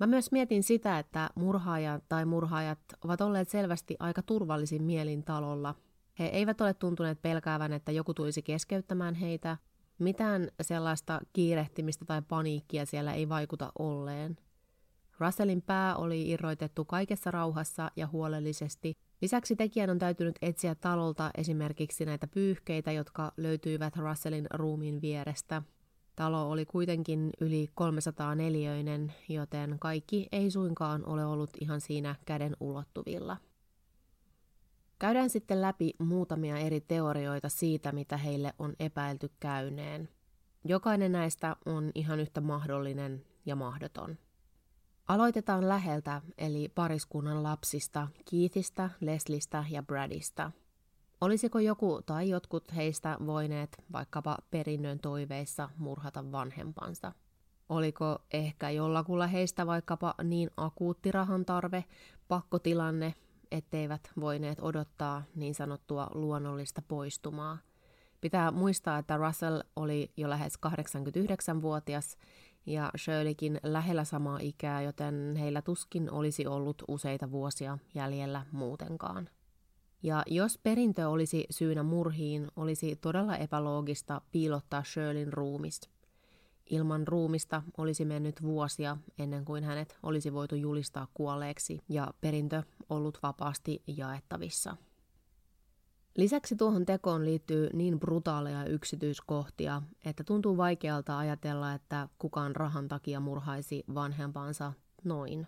Mä 0.00 0.06
myös 0.06 0.32
mietin 0.32 0.62
sitä, 0.62 0.98
että 0.98 1.30
murhaajat 1.34 2.04
tai 2.08 2.24
murhaajat 2.24 2.78
ovat 3.04 3.20
olleet 3.20 3.48
selvästi 3.48 3.96
aika 3.98 4.22
turvallisin 4.22 4.82
mielin 4.82 5.24
talolla. 5.24 5.74
He 6.18 6.26
eivät 6.26 6.60
ole 6.60 6.74
tuntuneet 6.74 7.22
pelkäävän, 7.22 7.72
että 7.72 7.92
joku 7.92 8.14
tulisi 8.14 8.42
keskeyttämään 8.42 9.14
heitä. 9.14 9.56
Mitään 9.98 10.48
sellaista 10.60 11.20
kiirehtimistä 11.32 12.04
tai 12.04 12.22
paniikkia 12.28 12.86
siellä 12.86 13.12
ei 13.12 13.28
vaikuta 13.28 13.72
olleen. 13.78 14.36
Russellin 15.18 15.62
pää 15.62 15.96
oli 15.96 16.30
irroitettu 16.30 16.84
kaikessa 16.84 17.30
rauhassa 17.30 17.90
ja 17.96 18.06
huolellisesti. 18.06 18.94
Lisäksi 19.22 19.56
tekijän 19.56 19.90
on 19.90 19.98
täytynyt 19.98 20.38
etsiä 20.42 20.74
talolta 20.74 21.30
esimerkiksi 21.38 22.04
näitä 22.04 22.26
pyyhkeitä, 22.26 22.92
jotka 22.92 23.32
löytyivät 23.36 23.96
Russellin 23.96 24.46
ruumiin 24.54 25.00
vierestä– 25.00 25.62
Talo 26.18 26.50
oli 26.50 26.66
kuitenkin 26.66 27.30
yli 27.40 27.70
300 27.74 28.34
neliöinen, 28.34 29.14
joten 29.28 29.76
kaikki 29.80 30.28
ei 30.32 30.50
suinkaan 30.50 31.06
ole 31.06 31.24
ollut 31.24 31.50
ihan 31.60 31.80
siinä 31.80 32.14
käden 32.26 32.56
ulottuvilla. 32.60 33.36
Käydään 34.98 35.30
sitten 35.30 35.62
läpi 35.62 35.94
muutamia 35.98 36.58
eri 36.58 36.80
teorioita 36.80 37.48
siitä, 37.48 37.92
mitä 37.92 38.16
heille 38.16 38.52
on 38.58 38.74
epäilty 38.80 39.30
käyneen. 39.40 40.08
Jokainen 40.64 41.12
näistä 41.12 41.56
on 41.66 41.90
ihan 41.94 42.20
yhtä 42.20 42.40
mahdollinen 42.40 43.24
ja 43.46 43.56
mahdoton. 43.56 44.18
Aloitetaan 45.08 45.68
läheltä, 45.68 46.22
eli 46.38 46.68
pariskunnan 46.74 47.42
lapsista, 47.42 48.08
Keithistä, 48.30 48.90
Leslistä 49.00 49.64
ja 49.70 49.82
Bradista– 49.82 50.50
Olisiko 51.20 51.58
joku 51.58 52.00
tai 52.06 52.28
jotkut 52.28 52.74
heistä 52.76 53.16
voineet 53.26 53.84
vaikkapa 53.92 54.36
perinnön 54.50 54.98
toiveissa 54.98 55.68
murhata 55.76 56.32
vanhempansa? 56.32 57.12
Oliko 57.68 58.18
ehkä 58.32 58.70
jollakulla 58.70 59.26
heistä 59.26 59.66
vaikkapa 59.66 60.14
niin 60.24 60.50
akuutti 60.56 61.12
rahan 61.12 61.44
tarve, 61.44 61.84
pakkotilanne, 62.28 63.14
etteivät 63.52 64.10
voineet 64.20 64.58
odottaa 64.60 65.22
niin 65.34 65.54
sanottua 65.54 66.10
luonnollista 66.14 66.82
poistumaa? 66.88 67.58
Pitää 68.20 68.50
muistaa, 68.50 68.98
että 68.98 69.16
Russell 69.16 69.60
oli 69.76 70.12
jo 70.16 70.30
lähes 70.30 70.58
89-vuotias 70.66 72.16
ja 72.66 72.90
Shirleykin 72.96 73.60
lähellä 73.62 74.04
samaa 74.04 74.38
ikää, 74.42 74.82
joten 74.82 75.36
heillä 75.36 75.62
tuskin 75.62 76.10
olisi 76.10 76.46
ollut 76.46 76.82
useita 76.88 77.30
vuosia 77.30 77.78
jäljellä 77.94 78.46
muutenkaan. 78.52 79.28
Ja 80.02 80.22
jos 80.26 80.58
perintö 80.62 81.08
olisi 81.08 81.46
syynä 81.50 81.82
murhiin, 81.82 82.48
olisi 82.56 82.96
todella 82.96 83.36
epäloogista 83.36 84.20
piilottaa 84.32 84.84
Shirleyn 84.84 85.32
ruumis. 85.32 85.80
Ilman 86.70 87.08
ruumista 87.08 87.62
olisi 87.78 88.04
mennyt 88.04 88.42
vuosia 88.42 88.96
ennen 89.18 89.44
kuin 89.44 89.64
hänet 89.64 89.98
olisi 90.02 90.32
voitu 90.32 90.54
julistaa 90.54 91.06
kuolleeksi 91.14 91.78
ja 91.88 92.14
perintö 92.20 92.62
ollut 92.90 93.18
vapaasti 93.22 93.82
jaettavissa. 93.86 94.76
Lisäksi 96.16 96.56
tuohon 96.56 96.86
tekoon 96.86 97.24
liittyy 97.24 97.70
niin 97.72 98.00
brutaaleja 98.00 98.64
yksityiskohtia, 98.64 99.82
että 100.04 100.24
tuntuu 100.24 100.56
vaikealta 100.56 101.18
ajatella, 101.18 101.72
että 101.72 102.08
kukaan 102.18 102.56
rahan 102.56 102.88
takia 102.88 103.20
murhaisi 103.20 103.84
vanhempansa 103.94 104.72
noin. 105.04 105.46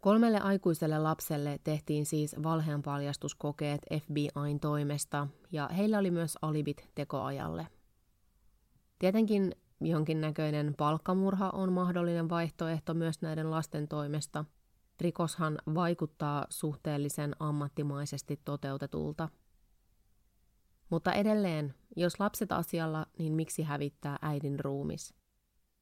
Kolmelle 0.00 0.40
aikuiselle 0.40 0.98
lapselle 0.98 1.60
tehtiin 1.64 2.06
siis 2.06 2.36
valheenpaljastuskokeet 2.42 3.80
FBIn 4.02 4.60
toimesta 4.60 5.28
ja 5.52 5.68
heillä 5.68 5.98
oli 5.98 6.10
myös 6.10 6.38
alibit 6.42 6.88
tekoajalle. 6.94 7.66
Tietenkin 9.00 9.54
jonkinnäköinen 9.80 10.74
palkkamurha 10.78 11.50
on 11.50 11.72
mahdollinen 11.72 12.28
vaihtoehto 12.28 12.94
myös 12.94 13.22
näiden 13.22 13.50
lasten 13.50 13.88
toimesta. 13.88 14.44
Rikoshan 15.00 15.58
vaikuttaa 15.74 16.46
suhteellisen 16.50 17.36
ammattimaisesti 17.38 18.40
toteutetulta. 18.44 19.28
Mutta 20.90 21.12
edelleen, 21.12 21.74
jos 21.96 22.20
lapset 22.20 22.52
asialla, 22.52 23.06
niin 23.18 23.32
miksi 23.32 23.62
hävittää 23.62 24.18
äidin 24.22 24.60
ruumis? 24.60 25.14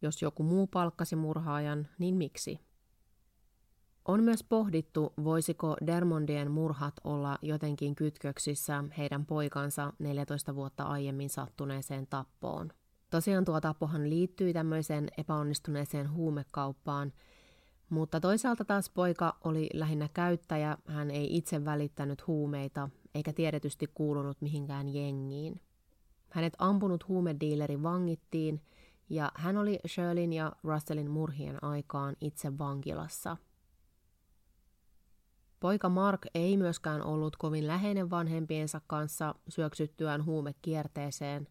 Jos 0.02 0.22
joku 0.22 0.42
muu 0.42 0.66
palkkasi 0.66 1.16
murhaajan, 1.16 1.88
niin 1.98 2.16
miksi? 2.16 2.60
On 4.04 4.22
myös 4.22 4.44
pohdittu, 4.44 5.12
voisiko 5.24 5.76
Dermondien 5.86 6.50
murhat 6.50 6.94
olla 7.04 7.38
jotenkin 7.42 7.94
kytköksissä 7.94 8.84
heidän 8.98 9.26
poikansa 9.26 9.92
14 9.98 10.54
vuotta 10.54 10.82
aiemmin 10.82 11.30
sattuneeseen 11.30 12.06
tappoon. 12.06 12.70
Tosiaan 13.10 13.44
tuo 13.44 13.60
tappohan 13.60 14.10
liittyi 14.10 14.52
tämmöiseen 14.52 15.08
epäonnistuneeseen 15.18 16.12
huumekauppaan, 16.12 17.12
mutta 17.88 18.20
toisaalta 18.20 18.64
taas 18.64 18.90
poika 18.90 19.36
oli 19.44 19.68
lähinnä 19.74 20.08
käyttäjä, 20.14 20.78
hän 20.86 21.10
ei 21.10 21.36
itse 21.36 21.64
välittänyt 21.64 22.26
huumeita 22.26 22.88
eikä 23.14 23.32
tiedetysti 23.32 23.86
kuulunut 23.94 24.40
mihinkään 24.40 24.88
jengiin. 24.88 25.60
Hänet 26.30 26.52
ampunut 26.58 27.08
huumediileri 27.08 27.82
vangittiin 27.82 28.60
ja 29.10 29.32
hän 29.34 29.56
oli 29.56 29.78
Shirleyn 29.86 30.32
ja 30.32 30.52
Russellin 30.64 31.10
murhien 31.10 31.64
aikaan 31.64 32.16
itse 32.20 32.58
vankilassa– 32.58 33.36
Poika 35.60 35.88
Mark 35.88 36.20
ei 36.34 36.56
myöskään 36.56 37.02
ollut 37.02 37.36
kovin 37.36 37.66
läheinen 37.66 38.10
vanhempiensa 38.10 38.80
kanssa 38.86 39.34
syöksyttyään 39.48 40.24
huumekierteeseen. 40.24 41.48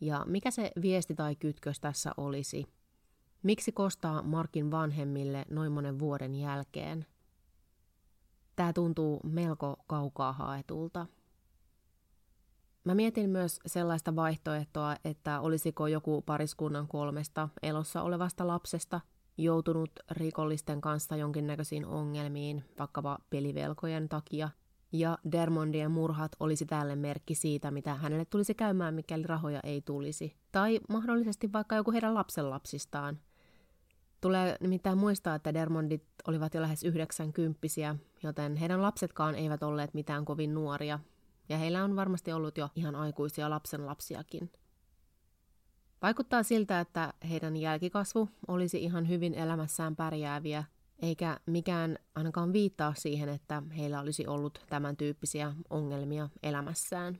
Ja 0.00 0.24
mikä 0.26 0.50
se 0.50 0.72
viesti 0.82 1.14
tai 1.14 1.36
kytkös 1.36 1.80
tässä 1.80 2.12
olisi? 2.16 2.64
Miksi 3.42 3.72
kostaa 3.72 4.22
Markin 4.22 4.70
vanhemmille 4.70 5.44
noin 5.50 5.72
monen 5.72 5.98
vuoden 5.98 6.34
jälkeen? 6.34 7.06
Tämä 8.56 8.72
tuntuu 8.72 9.20
melko 9.24 9.76
kaukaa 9.86 10.32
haetulta. 10.32 11.06
Mä 12.84 12.94
mietin 12.94 13.30
myös 13.30 13.60
sellaista 13.66 14.16
vaihtoehtoa, 14.16 14.96
että 15.04 15.40
olisiko 15.40 15.86
joku 15.86 16.22
pariskunnan 16.22 16.88
kolmesta 16.88 17.48
elossa 17.62 18.02
olevasta 18.02 18.46
lapsesta– 18.46 19.00
joutunut 19.38 19.90
rikollisten 20.10 20.80
kanssa 20.80 21.16
jonkinnäköisiin 21.16 21.86
ongelmiin, 21.86 22.64
vaikkapa 22.78 23.18
pelivelkojen 23.30 24.08
takia, 24.08 24.48
ja 24.94 25.18
Dermondien 25.32 25.90
murhat 25.90 26.32
olisi 26.40 26.66
tälle 26.66 26.96
merkki 26.96 27.34
siitä, 27.34 27.70
mitä 27.70 27.94
hänelle 27.94 28.24
tulisi 28.24 28.54
käymään, 28.54 28.94
mikäli 28.94 29.22
rahoja 29.22 29.60
ei 29.62 29.82
tulisi. 29.82 30.36
Tai 30.52 30.80
mahdollisesti 30.88 31.52
vaikka 31.52 31.76
joku 31.76 31.92
heidän 31.92 32.14
lapsenlapsistaan. 32.14 33.18
Tulee 34.20 34.56
nimittäin 34.60 34.98
muistaa, 34.98 35.34
että 35.34 35.54
Dermondit 35.54 36.04
olivat 36.28 36.54
jo 36.54 36.62
lähes 36.62 36.84
yhdeksänkymppisiä, 36.84 37.96
joten 38.22 38.56
heidän 38.56 38.82
lapsetkaan 38.82 39.34
eivät 39.34 39.62
olleet 39.62 39.94
mitään 39.94 40.24
kovin 40.24 40.54
nuoria, 40.54 40.98
ja 41.48 41.58
heillä 41.58 41.84
on 41.84 41.96
varmasti 41.96 42.32
ollut 42.32 42.58
jo 42.58 42.68
ihan 42.74 42.94
aikuisia 42.94 43.50
lapsenlapsiakin. 43.50 44.50
Vaikuttaa 46.02 46.42
siltä, 46.42 46.80
että 46.80 47.12
heidän 47.30 47.56
jälkikasvu 47.56 48.28
olisi 48.48 48.84
ihan 48.84 49.08
hyvin 49.08 49.34
elämässään 49.34 49.96
pärjääviä, 49.96 50.64
eikä 51.02 51.40
mikään 51.46 51.98
ainakaan 52.14 52.52
viittaa 52.52 52.94
siihen, 52.96 53.28
että 53.28 53.62
heillä 53.76 54.00
olisi 54.00 54.26
ollut 54.26 54.64
tämän 54.68 54.96
tyyppisiä 54.96 55.54
ongelmia 55.70 56.28
elämässään. 56.42 57.18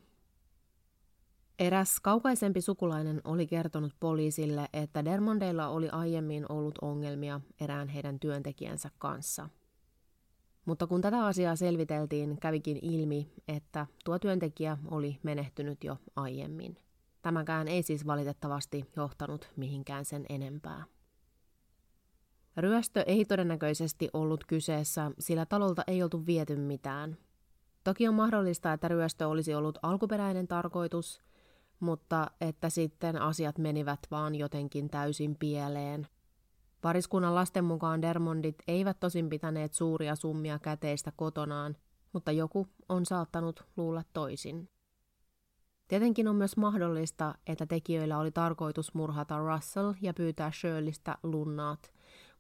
Eräs 1.58 2.00
kaukaisempi 2.00 2.60
sukulainen 2.60 3.20
oli 3.24 3.46
kertonut 3.46 3.92
poliisille, 4.00 4.68
että 4.72 5.04
Dermondeilla 5.04 5.68
oli 5.68 5.88
aiemmin 5.88 6.52
ollut 6.52 6.78
ongelmia 6.82 7.40
erään 7.60 7.88
heidän 7.88 8.20
työntekijänsä 8.20 8.90
kanssa. 8.98 9.48
Mutta 10.64 10.87
kun 10.87 11.00
tätä 11.00 11.26
asiaa 11.26 11.56
selviteltiin, 11.56 12.40
kävikin 12.40 12.78
ilmi, 12.82 13.32
että 13.48 13.87
tuo 14.04 14.18
työntekijä 14.18 14.78
oli 14.90 15.18
menehtynyt 15.22 15.84
jo 15.84 15.98
aiemmin. 16.16 16.76
Tämäkään 17.22 17.68
ei 17.68 17.82
siis 17.82 18.06
valitettavasti 18.06 18.84
johtanut 18.96 19.50
mihinkään 19.56 20.04
sen 20.04 20.26
enempää. 20.28 20.84
Ryöstö 22.57 23.03
ei 23.07 23.25
todennäköisesti 23.25 24.09
ollut 24.12 24.45
kyseessä, 24.47 25.11
sillä 25.19 25.47
talolta 25.47 25.83
ei 25.87 26.03
oltu 26.03 26.27
viety 26.27 26.57
mitään. 26.57 27.17
Toki 27.85 28.09
on 28.09 28.14
mahdollista, 28.14 28.73
että 28.73 28.88
ryöstö 28.88 29.29
olisi 29.29 29.55
ollut 29.55 29.79
alkuperäinen 29.83 30.49
tarkoitus, 30.49 31.23
mutta 31.81 32.31
että 32.40 32.71
sitten 32.71 33.23
asiat 33.23 33.59
menivät 33.59 34.01
vaan 34.11 34.35
jotenkin 34.35 34.90
täysin 34.90 35.37
pieleen. 35.37 36.07
Pariskunnan 36.81 37.35
lasten 37.35 37.64
mukaan 37.64 38.03
Dermondit 38.03 38.57
eivät 38.69 39.01
tosin 39.01 39.29
pitäneet 39.29 39.73
suuria 39.75 40.17
summia 40.17 40.59
käteistä 40.59 41.12
kotonaan, 41.17 41.77
mutta 42.12 42.33
joku 42.33 42.69
on 42.88 43.07
saattanut 43.07 43.64
luulla 43.77 44.03
toisin. 44.12 44.69
Tietenkin 45.88 46.29
on 46.29 46.37
myös 46.37 46.57
mahdollista, 46.57 47.35
että 47.47 47.67
tekijöillä 47.67 48.19
oli 48.19 48.31
tarkoitus 48.31 48.95
murhata 48.95 49.38
Russell 49.38 49.93
ja 50.01 50.14
pyytää 50.14 50.53
Shirleystä 50.53 51.19
lunnaat, 51.23 51.93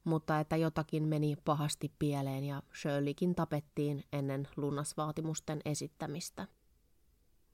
mutta 0.04 0.40
että 0.40 0.56
jotakin 0.56 1.08
meni 1.08 1.36
pahasti 1.44 1.92
pieleen 1.98 2.44
ja 2.44 2.62
Shirleykin 2.80 3.34
tapettiin 3.34 4.04
ennen 4.12 4.48
lunnasvaatimusten 4.56 5.60
esittämistä. 5.64 6.46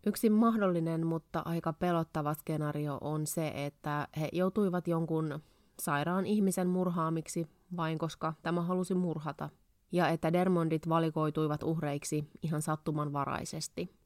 Yksi 0.07 0.31
mahdollinen, 0.31 1.07
mutta 1.07 1.43
aika 1.45 1.73
pelottava 1.73 2.35
skenaario 2.35 2.99
on 3.01 3.27
se, 3.27 3.53
että 3.55 4.09
he 4.21 4.29
joutuivat 4.33 4.89
jonkun 4.89 5.41
sairaan 5.81 6.27
ihmisen 6.27 6.69
murhaamiksi 6.69 7.47
vain 7.77 7.99
koska 7.99 8.35
tämä 8.43 8.63
halusi 8.63 8.95
murhata, 8.95 9.49
ja 9.93 10.09
että 10.09 10.33
Dermondit 10.33 10.89
valikoituivat 10.89 11.63
uhreiksi 11.63 12.31
ihan 12.43 12.63
sattumanvaraisesti– 12.63 13.91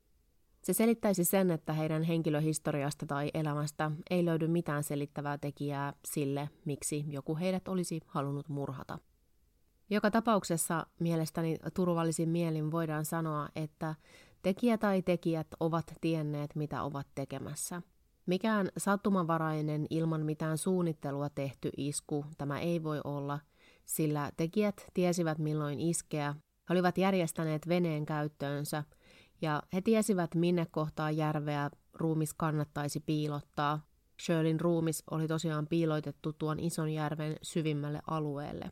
se 0.65 0.73
selittäisi 0.73 1.25
sen, 1.25 1.51
että 1.51 1.73
heidän 1.73 2.03
henkilöhistoriasta 2.03 3.07
tai 3.07 3.31
elämästä 3.35 3.91
ei 4.11 4.25
löydy 4.25 4.49
mitään 4.49 4.83
selittävää 4.83 5.39
tekijää 5.39 5.93
sille, 6.05 6.51
miksi 6.65 7.05
joku 7.09 7.37
heidät 7.37 7.69
olisi 7.69 8.01
halunnut 8.07 8.49
murhata. 8.49 8.99
Joka 9.91 10.11
tapauksessa 10.11 10.87
mielestäni 10.99 11.57
turvallisin 11.75 12.29
mielin 12.29 12.71
voidaan 12.71 13.05
sanoa, 13.05 13.49
että 13.57 13.95
tekijä 14.43 14.79
tai 14.79 15.03
tekijät 15.03 15.47
ovat 15.61 15.93
tienneet, 16.01 16.55
mitä 16.55 16.83
ovat 16.83 17.07
tekemässä. 17.15 17.83
Mikään 18.27 18.69
sattumanvarainen 18.77 19.87
ilman 19.91 20.27
mitään 20.27 20.59
suunnittelua 20.59 21.29
tehty 21.29 21.71
isku 21.77 22.25
tämä 22.39 22.61
ei 22.61 22.83
voi 22.83 23.01
olla, 23.05 23.41
sillä 23.85 24.31
tekijät 24.37 24.87
tiesivät 24.95 25.39
milloin 25.39 25.81
iskeä, 25.81 26.35
he 26.69 26.73
olivat 26.75 26.99
järjestäneet 26.99 27.69
veneen 27.69 28.07
käyttöönsä– 28.07 28.85
ja 29.43 29.63
he 29.73 29.81
tiesivät, 29.81 30.35
minne 30.35 30.67
kohtaa 30.67 31.11
järveä 31.11 31.71
ruumis 31.95 32.35
kannattaisi 32.35 33.01
piilottaa. 33.01 33.87
Shirleyn 34.23 34.61
ruumis 34.61 35.03
oli 35.11 35.29
tosiaan 35.29 35.67
piiloitettu 35.67 36.33
tuon 36.33 36.61
ison 36.61 36.91
järven 36.91 37.37
syvimmälle 37.43 38.01
alueelle. 38.07 38.71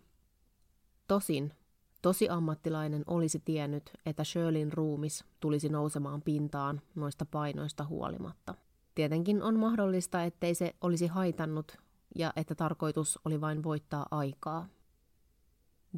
Tosin 1.09 1.53
tosi 2.03 2.29
ammattilainen 2.29 3.05
olisi 3.07 3.43
tiennyt, 3.45 3.91
että 4.07 4.25
Shirleyn 4.25 4.73
ruumis 4.73 5.25
tulisi 5.41 5.69
nousemaan 5.69 6.23
pintaan 6.23 6.81
noista 6.95 7.27
painoista 7.27 7.85
huolimatta. 7.85 8.55
Tietenkin 8.95 9.43
on 9.43 9.59
mahdollista, 9.59 10.25
ettei 10.25 10.55
se 10.55 10.75
olisi 10.81 11.07
haitannut 11.07 11.77
ja 12.15 12.33
että 12.37 12.55
tarkoitus 12.55 13.19
oli 13.25 13.41
vain 13.41 13.63
voittaa 13.63 14.07
aikaa. 14.11 14.69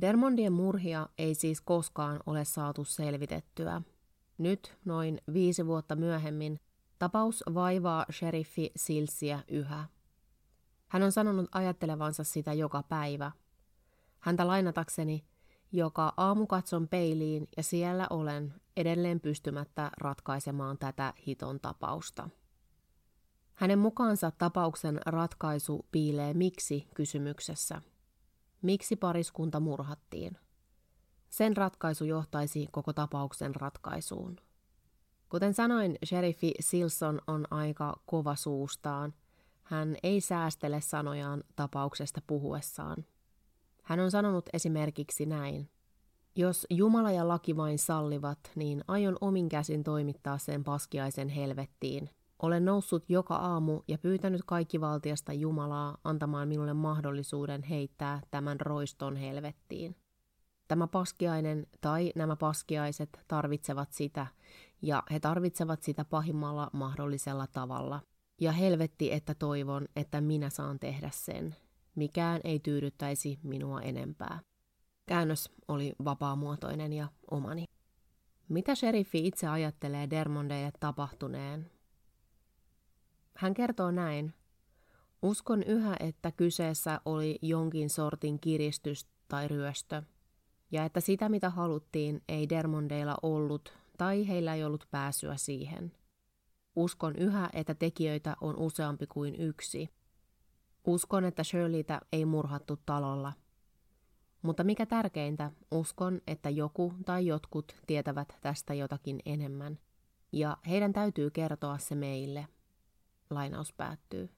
Dermondien 0.00 0.52
murhia 0.52 1.08
ei 1.18 1.34
siis 1.34 1.60
koskaan 1.60 2.20
ole 2.26 2.44
saatu 2.44 2.84
selvitettyä– 2.84 3.82
nyt, 4.38 4.76
noin 4.84 5.20
viisi 5.32 5.66
vuotta 5.66 5.96
myöhemmin, 5.96 6.60
tapaus 6.98 7.44
vaivaa 7.54 8.06
sheriffi 8.12 8.72
Silsiä 8.76 9.40
yhä. 9.48 9.84
Hän 10.88 11.02
on 11.02 11.12
sanonut 11.12 11.48
ajattelevansa 11.52 12.24
sitä 12.24 12.52
joka 12.52 12.82
päivä. 12.82 13.32
Häntä 14.20 14.46
lainatakseni, 14.46 15.24
joka 15.72 16.12
aamu 16.16 16.46
katson 16.46 16.88
peiliin 16.88 17.48
ja 17.56 17.62
siellä 17.62 18.06
olen 18.10 18.54
edelleen 18.76 19.20
pystymättä 19.20 19.90
ratkaisemaan 20.00 20.78
tätä 20.78 21.14
hiton 21.26 21.60
tapausta. 21.60 22.28
Hänen 23.54 23.78
mukaansa 23.78 24.30
tapauksen 24.30 25.00
ratkaisu 25.06 25.86
piilee 25.92 26.34
miksi 26.34 26.88
kysymyksessä. 26.94 27.82
Miksi 28.62 28.96
pariskunta 28.96 29.60
murhattiin? 29.60 30.36
Sen 31.34 31.56
ratkaisu 31.56 32.04
johtaisi 32.04 32.68
koko 32.70 32.92
tapauksen 32.92 33.54
ratkaisuun. 33.54 34.36
Kuten 35.28 35.54
sanoin, 35.54 35.98
sheriffi 36.04 36.52
Silson 36.60 37.20
on 37.26 37.44
aika 37.50 38.00
kova 38.06 38.36
suustaan. 38.36 39.14
Hän 39.62 39.96
ei 40.02 40.20
säästele 40.20 40.80
sanojaan 40.80 41.44
tapauksesta 41.56 42.20
puhuessaan. 42.26 43.04
Hän 43.82 44.00
on 44.00 44.10
sanonut 44.10 44.48
esimerkiksi 44.52 45.26
näin. 45.26 45.70
Jos 46.36 46.66
Jumala 46.70 47.10
ja 47.10 47.28
laki 47.28 47.56
vain 47.56 47.78
sallivat, 47.78 48.38
niin 48.54 48.84
aion 48.88 49.16
omin 49.20 49.48
käsin 49.48 49.84
toimittaa 49.84 50.38
sen 50.38 50.64
paskiaisen 50.64 51.28
helvettiin. 51.28 52.10
Olen 52.42 52.64
noussut 52.64 53.04
joka 53.08 53.36
aamu 53.36 53.80
ja 53.88 53.98
pyytänyt 53.98 54.42
kaikkivaltiasta 54.46 55.32
Jumalaa 55.32 55.98
antamaan 56.04 56.48
minulle 56.48 56.74
mahdollisuuden 56.74 57.62
heittää 57.62 58.20
tämän 58.30 58.60
roiston 58.60 59.16
helvettiin. 59.16 59.96
Tämä 60.68 60.86
paskiainen 60.86 61.66
tai 61.80 62.12
nämä 62.14 62.36
paskiaiset 62.36 63.20
tarvitsevat 63.28 63.92
sitä, 63.92 64.26
ja 64.82 65.02
he 65.10 65.20
tarvitsevat 65.20 65.82
sitä 65.82 66.04
pahimmalla 66.04 66.70
mahdollisella 66.72 67.46
tavalla. 67.46 68.00
Ja 68.40 68.52
helvetti, 68.52 69.12
että 69.12 69.34
toivon, 69.34 69.88
että 69.96 70.20
minä 70.20 70.50
saan 70.50 70.78
tehdä 70.78 71.10
sen. 71.12 71.56
Mikään 71.94 72.40
ei 72.44 72.60
tyydyttäisi 72.60 73.38
minua 73.42 73.80
enempää. 73.80 74.40
Käännös 75.06 75.50
oli 75.68 75.92
vapaamuotoinen 76.04 76.92
ja 76.92 77.08
omani. 77.30 77.64
Mitä 78.48 78.74
sheriffi 78.74 79.26
itse 79.26 79.48
ajattelee 79.48 80.10
Dermondeille 80.10 80.72
tapahtuneen? 80.80 81.70
Hän 83.36 83.54
kertoo 83.54 83.90
näin. 83.90 84.34
Uskon 85.22 85.62
yhä, 85.62 85.96
että 86.00 86.32
kyseessä 86.32 87.00
oli 87.04 87.38
jonkin 87.42 87.90
sortin 87.90 88.40
kiristys 88.40 89.08
tai 89.28 89.48
ryöstö– 89.48 90.02
ja 90.70 90.84
että 90.84 91.00
sitä 91.00 91.28
mitä 91.28 91.50
haluttiin 91.50 92.22
ei 92.28 92.48
Dermondeilla 92.48 93.16
ollut 93.22 93.72
tai 93.98 94.28
heillä 94.28 94.54
ei 94.54 94.64
ollut 94.64 94.88
pääsyä 94.90 95.36
siihen. 95.36 95.92
Uskon 96.76 97.16
yhä, 97.16 97.50
että 97.52 97.74
tekijöitä 97.74 98.36
on 98.40 98.56
useampi 98.56 99.06
kuin 99.06 99.34
yksi. 99.34 99.88
Uskon, 100.86 101.24
että 101.24 101.44
Shirleytä 101.44 102.00
ei 102.12 102.24
murhattu 102.24 102.78
talolla. 102.86 103.32
Mutta 104.42 104.64
mikä 104.64 104.86
tärkeintä, 104.86 105.50
uskon, 105.70 106.20
että 106.26 106.50
joku 106.50 106.94
tai 107.06 107.26
jotkut 107.26 107.76
tietävät 107.86 108.28
tästä 108.40 108.74
jotakin 108.74 109.20
enemmän. 109.26 109.78
Ja 110.32 110.56
heidän 110.68 110.92
täytyy 110.92 111.30
kertoa 111.30 111.78
se 111.78 111.94
meille. 111.94 112.48
Lainaus 113.30 113.72
päättyy. 113.72 114.30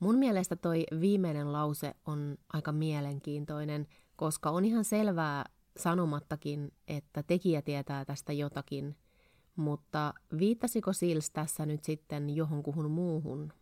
Mun 0.00 0.18
mielestä 0.18 0.56
toi 0.56 0.84
viimeinen 1.00 1.52
lause 1.52 1.94
on 2.06 2.38
aika 2.52 2.72
mielenkiintoinen– 2.72 3.86
koska 4.16 4.50
on 4.50 4.64
ihan 4.64 4.84
selvää 4.84 5.44
sanomattakin, 5.76 6.72
että 6.88 7.22
tekijä 7.22 7.62
tietää 7.62 8.04
tästä 8.04 8.32
jotakin, 8.32 8.96
mutta 9.56 10.14
viittasiko 10.38 10.92
Sils 10.92 11.30
tässä 11.30 11.66
nyt 11.66 11.84
sitten 11.84 12.30
johonkuhun 12.30 12.90
muuhun? 12.90 13.52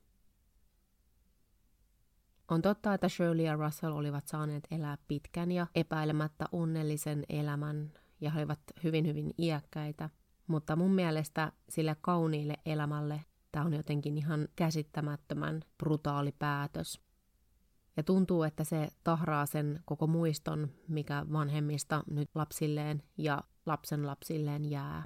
On 2.48 2.62
totta, 2.62 2.94
että 2.94 3.08
Shirley 3.08 3.46
ja 3.46 3.56
Russell 3.56 3.96
olivat 3.96 4.28
saaneet 4.28 4.64
elää 4.70 4.98
pitkän 5.08 5.52
ja 5.52 5.66
epäilemättä 5.74 6.44
onnellisen 6.52 7.24
elämän, 7.28 7.92
ja 8.20 8.30
he 8.30 8.38
olivat 8.38 8.60
hyvin 8.84 9.06
hyvin 9.06 9.34
iäkkäitä. 9.38 10.10
Mutta 10.46 10.76
mun 10.76 10.94
mielestä 10.94 11.52
sille 11.68 11.96
kauniille 12.00 12.56
elämälle 12.66 13.24
tämä 13.52 13.64
on 13.64 13.74
jotenkin 13.74 14.18
ihan 14.18 14.48
käsittämättömän 14.56 15.62
brutaali 15.78 16.32
päätös. 16.38 17.00
Ja 17.96 18.02
tuntuu, 18.02 18.42
että 18.42 18.64
se 18.64 18.88
tahraa 19.04 19.46
sen 19.46 19.80
koko 19.85 20.07
muiston, 20.07 20.68
mikä 20.88 21.26
vanhemmista 21.33 22.02
nyt 22.11 22.30
lapsilleen 22.35 23.02
ja 23.18 23.42
lapsen 23.66 24.07
lapsilleen 24.07 24.70
jää. 24.70 25.04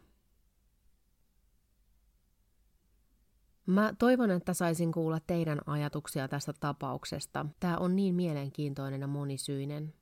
Mä 3.67 3.93
toivon, 3.99 4.31
että 4.31 4.55
saisin 4.55 4.93
kuulla 4.93 5.21
teidän 5.27 5.61
ajatuksia 5.67 6.29
tästä 6.29 6.53
tapauksesta. 6.61 7.47
Tämä 7.61 7.77
on 7.77 7.97
niin 7.97 8.15
mielenkiintoinen 8.15 9.01
ja 9.01 9.07
monisyinen. 9.07 9.95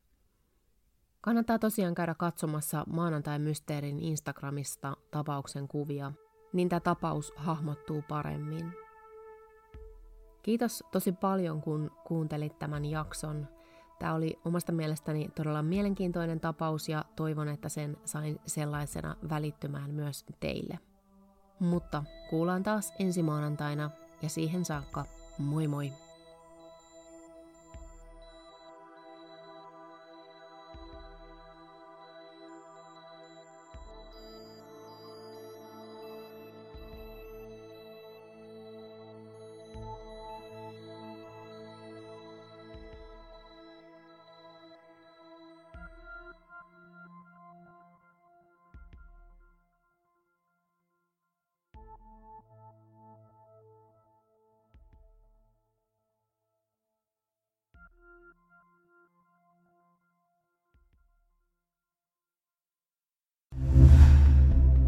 Kannattaa 1.21 1.59
tosiaan 1.59 1.95
käydä 1.95 2.15
katsomassa 2.15 2.85
maanantai 2.87 3.39
mysteerin 3.39 4.01
Instagramista 4.01 4.97
tapauksen 5.11 5.69
kuvia, 5.69 6.13
niin 6.53 6.69
tämä 6.69 6.81
tapaus 6.81 7.33
hahmottuu 7.37 8.03
paremmin. 8.09 8.86
Kiitos 10.47 10.85
tosi 10.93 11.13
paljon, 11.13 11.63
kun 11.63 11.91
kuuntelit 12.05 12.59
tämän 12.59 12.85
jakson. 12.85 13.49
Tämä 13.99 14.15
oli 14.15 14.39
omasta 14.45 14.73
mielestäni 14.73 15.29
todella 15.35 15.63
mielenkiintoinen 15.63 16.41
tapaus 16.41 16.89
ja 16.89 17.05
toivon, 17.17 17.49
että 17.49 17.69
sen 17.69 17.97
sain 18.05 18.41
sellaisena 18.47 19.17
välittymään 19.29 19.91
myös 19.91 20.25
teille. 20.41 20.79
Mutta 21.59 22.05
kuullaan 22.31 22.63
taas 22.63 22.93
ensi 22.99 23.23
maanantaina 23.23 23.91
ja 24.23 24.29
siihen 24.29 24.65
saakka 24.65 25.05
moi 25.39 25.69
moi! 25.69 26.06